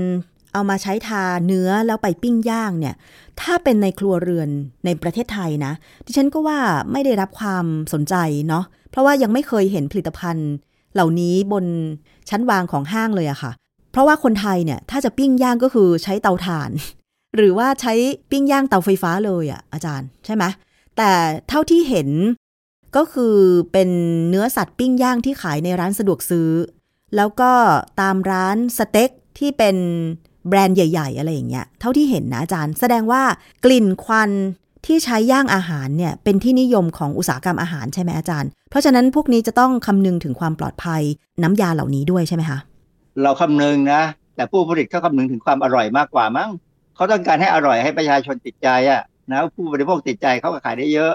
[0.53, 2.95] เอามาใช้ทาเนื้อแล้วไปปิ้งย่างเนี่ย
[3.41, 4.49] ถ้าเป็นในครัวเรือน
[4.85, 5.73] ในประเทศไทยนะ
[6.07, 6.59] ดิฉันก็ว่า
[6.93, 8.15] ไม่ได้รับความสนใจ
[8.49, 10.51] เนาะ เพราะว่ายังไม่เคยเห็นผลิตภัณฑ์
[10.95, 11.65] เหล่านี้บน
[12.29, 13.53] ชั้นวางของห้างเลยอะค่ะ
[13.93, 16.71] เพราะว่าคนไทยเนี่ยถ้าจะปิ้งย่างก็คือใช้เตาถ่าน
[17.37, 17.95] หรือว่าใช้
[18.31, 20.45] ปิ้งย่างเตาไฟฟ้าเลยอะอาจารย์ใช่ไหม
[20.97, 21.11] แต่
[21.49, 22.09] เท่าที่เห็น
[22.97, 23.37] ก็คือ
[23.73, 23.89] เป็น
[24.29, 26.51] เนื้อสัตว์ปิ้งย่างที่ขายในร้านสะดวกซื้อ
[27.17, 27.53] แล้วก็
[28.01, 29.77] ตามร้านสเต็กที่เป็น
[30.49, 33.23] แบรนด์ใหญ่ ๆ อะไรอย่างเงี้ย เท่าที่เห็นนะอาจารย์ แสดงว่า
[33.65, 34.31] กลิ่นควัน
[34.87, 41.03] ที่ใช้ย่างอาหารเนี่ยเป็นที่นิยมของอุตสาหกรรมอาหารใช่ไหมอาจารย์ เพราะฉะนั้นพวกนี้จะต้องคำนึงถึงความปลอดภัย
[41.43, 42.59] น้ำยาเหล่านี้ด้วยใช่ไหมคะ
[43.23, 44.03] เราคำนึงนะ
[44.37, 46.51] แต่ผู้ผลิตเขาคำนึงถึงความอร่อยมากกว่ามั้ง
[46.95, 51.13] เขาต้องการให้อร่อยให้ประชาชนติดใจอะนะผู้บริโภคติดใจเขาก็ขายได้เยอะ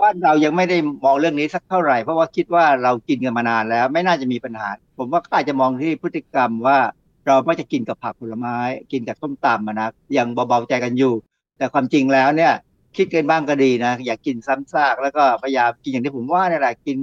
[0.00, 4.68] บ้านเรายังไม่ได้มองเรื่องนี้สักเท่าไหร่ เพราะว่าคิดว่าเรากินกันมานานแล้ว ไม่น่าจะมีปัญหา
[4.98, 6.78] ผมว่าก็อาจจะมองที่พฤติกรรมว่า
[7.26, 8.58] เราไม่จะกินกับผักผลไม้
[8.92, 9.88] กินกับส้มตำมานะ
[10.18, 11.14] ยังเบาๆใจกันอยู่
[11.58, 12.52] แต่ความจริงแล้วเนี่ย
[12.96, 16.98] คิดกันบ้างก็ดีนะอย่ากกินซ้ำซากแล้วก็พยายามกินอย่างที่ผมว่าเนี่ยแหละกิน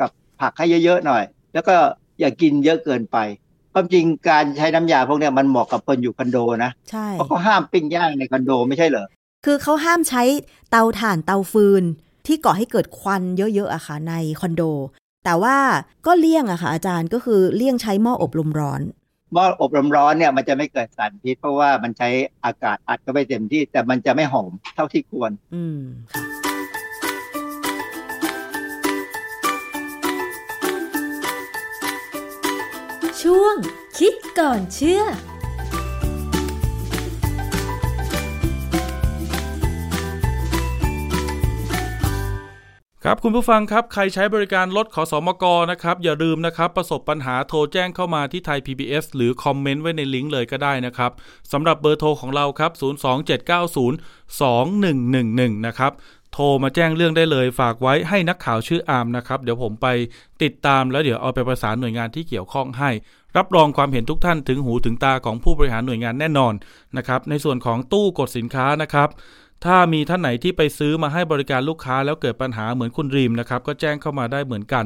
[0.00, 1.22] กับผักให้เยอะๆหน่อย
[1.54, 1.74] แล้วก็
[2.20, 3.16] อย่ากินเยอะเกินไป
[3.72, 9.06] ความจริงการใช้น้ำยาพวกเนี้ยมันเหมาะกับคนอยู่คอนโดนะใช่เพราะเขาห้ามปิ้งย่างในคอนโดไม่ใช่เหรอ
[9.44, 10.22] คือเขาห้ามใช้
[10.70, 11.84] เตาถ่านเตาฟืน
[12.30, 14.62] ที่ก่อให้เกิดควันเยอะๆอะค่ะในคอนโด
[15.24, 15.56] แต่ว่า
[16.06, 18.80] ก็เลี่ยงอะค่ะอาจารย์ก็คือเลี่ยงใช้หม้ออบลมร้อน
[19.34, 22.08] หม้ออบลมร้อนเนี่ยมันจะไม่เกิดสารพิษเพราะว่ามันใช้
[22.44, 25.80] อากาศอัดเข้าไปเต็มที่ แต่มันจะไม่หอมเท่าที่ควร อืม
[26.12, 26.24] ค่ะ
[33.22, 33.54] ช่วง
[33.98, 35.02] คิดก่อนเชื่อ
[43.04, 51.10] ครับคุณผู้ฟังครับใครใช้บริการรถขอสอมกนะครับอย่าลืมนะครับประสบปัญหาโทรแจ้งเข้ามาที่ไทย PBS หรือคอมเมนต์ไว้ในลิงก์เลยก็ได้นะครับ
[51.52, 52.72] สำหรับเบอร์โทรของเราครับ
[54.38, 55.92] 027902111 นะครับ
[56.32, 59.86] โทรมาแจ้งเรื่องได้เลยฝากไว้ให้นักข่าวชื่ออามนะครับ เดี๋ยวผมไป
[60.42, 62.90] ติดตามแล้วเดี๋ยวเอาไปประสานหน่วยงานที่เกี่ยวข้องให้
[63.36, 66.54] รับรองความเห็นทุกท่านถึงหูถึงตาของผู้บริหารหน่วยงานแน่นอน
[66.96, 69.08] นะครับในส่วนของตู้กดสินค้านะครับ
[69.66, 74.84] ถ้ามีท่านไหนที่ไปซื้อมาให้บริการลูกค้าแล้วเกิดปัญหาเหมือนคุณรีมนะครับก็แจ้งเข้ามาได้เหมือนกัน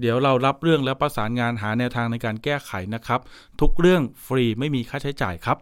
[0.00, 3.20] เดี๋ยวเรารับเรื่องและประสานงานหาแนวทางในการแก้ไขนะครับ
[3.60, 5.56] ทุกเรื่องฟรีไม่มีค่าใช้จ่ายครับ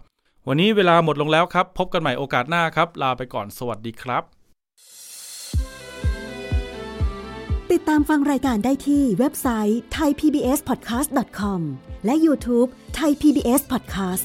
[0.48, 4.22] วันนี้เวลาหมดลงแล้วครับ พบกันใหม่โอกาสหน้าครับ ลาไปก่อนสวัสดีครับ
[7.72, 11.60] ติดตามฟังรายการได้ที่เว็บไซต์ thaipbspodcast.com
[12.04, 14.24] และ YouTube Thai PBS Podcast